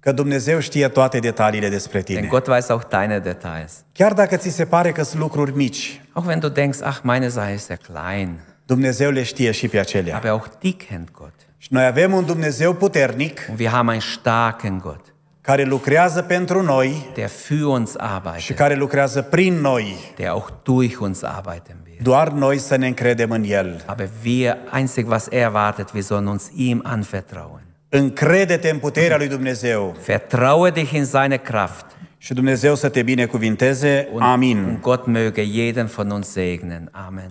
că 0.00 0.12
Dumnezeu 0.12 0.60
știe 0.60 0.88
toate 0.88 1.18
detaliile 1.18 1.68
despre 1.68 2.00
denn 2.00 2.14
tine. 2.16 2.26
Gott 2.26 2.46
weiß 2.46 2.68
auch 2.68 2.84
deine 2.88 3.18
Details. 3.18 3.72
Chiar 3.92 4.12
dacă 4.12 4.36
ți 4.36 4.48
se 4.48 4.64
pare 4.64 4.92
că 4.92 5.02
sunt 5.02 5.20
lucruri 5.20 5.56
mici, 5.56 6.00
Auch 6.12 6.26
wenn 6.26 6.40
du 6.40 6.48
denkst, 6.48 6.78
ach, 6.82 6.98
meine 7.02 7.28
Sache 7.28 7.52
ist 7.52 7.68
ja 7.68 7.76
klein, 7.76 8.38
Dumnezeu 8.74 9.10
le 9.10 9.22
știe 9.22 9.50
și 9.50 9.68
pe 9.68 9.78
acelea. 9.78 10.16
aber 10.16 10.30
auch 10.30 10.46
die 10.60 10.72
kennt 10.72 11.10
Gott. 11.10 11.34
Și 11.58 11.68
noi 11.70 11.84
avem 11.84 12.12
un 12.12 12.24
Dumnezeu 12.24 12.72
puternic 12.74 13.46
Und 13.48 13.58
wir 13.58 13.68
haben 13.68 13.88
einen 13.88 14.00
starken 14.00 14.78
Gott, 14.78 15.14
care 15.40 15.64
lucrează 15.64 16.22
pentru 16.22 16.62
noi 16.62 17.10
der 17.14 17.28
für 17.28 17.62
uns 17.66 17.90
și 17.90 17.96
arbeitet, 17.98 18.56
care 18.56 18.74
lucrează 18.74 19.22
prin 19.22 19.54
noi. 19.54 19.96
der 20.16 20.28
auch 20.28 20.48
durch 20.62 21.00
uns 21.00 21.22
arbeiten 21.22 21.76
wird. 21.86 22.02
Doar 22.02 22.28
noi 22.28 22.58
să 22.58 22.76
ne 22.76 22.86
încredem 22.86 23.30
în 23.30 23.44
El. 23.46 23.82
Aber 23.86 24.08
wir, 24.24 24.56
einzig 24.74 25.08
was 25.10 25.26
er 25.30 25.40
erwartet, 25.40 25.92
wir 25.92 26.02
sollen 26.02 26.26
uns 26.26 26.50
ihm 26.56 26.80
anvertrauen. 26.84 27.62
Încrede-te 27.88 28.70
în 28.70 28.78
puterea 28.78 29.16
lui 29.16 29.28
Dumnezeu 29.28 29.96
Vertraue 30.06 30.70
dich 30.70 30.90
in 30.92 31.04
seine 31.04 31.36
Kraft. 31.36 31.84
și 32.18 32.34
Dumnezeu 32.34 32.74
să 32.74 32.88
te 32.88 33.02
binecuvinteze. 33.02 34.08
Und, 34.12 34.22
Amin. 34.22 34.64
und 34.64 34.80
Gott 34.80 35.06
möge 35.06 35.42
jeden 35.52 35.86
von 35.86 36.10
uns 36.10 36.28
segnen. 36.30 36.88
Amen. 37.06 37.30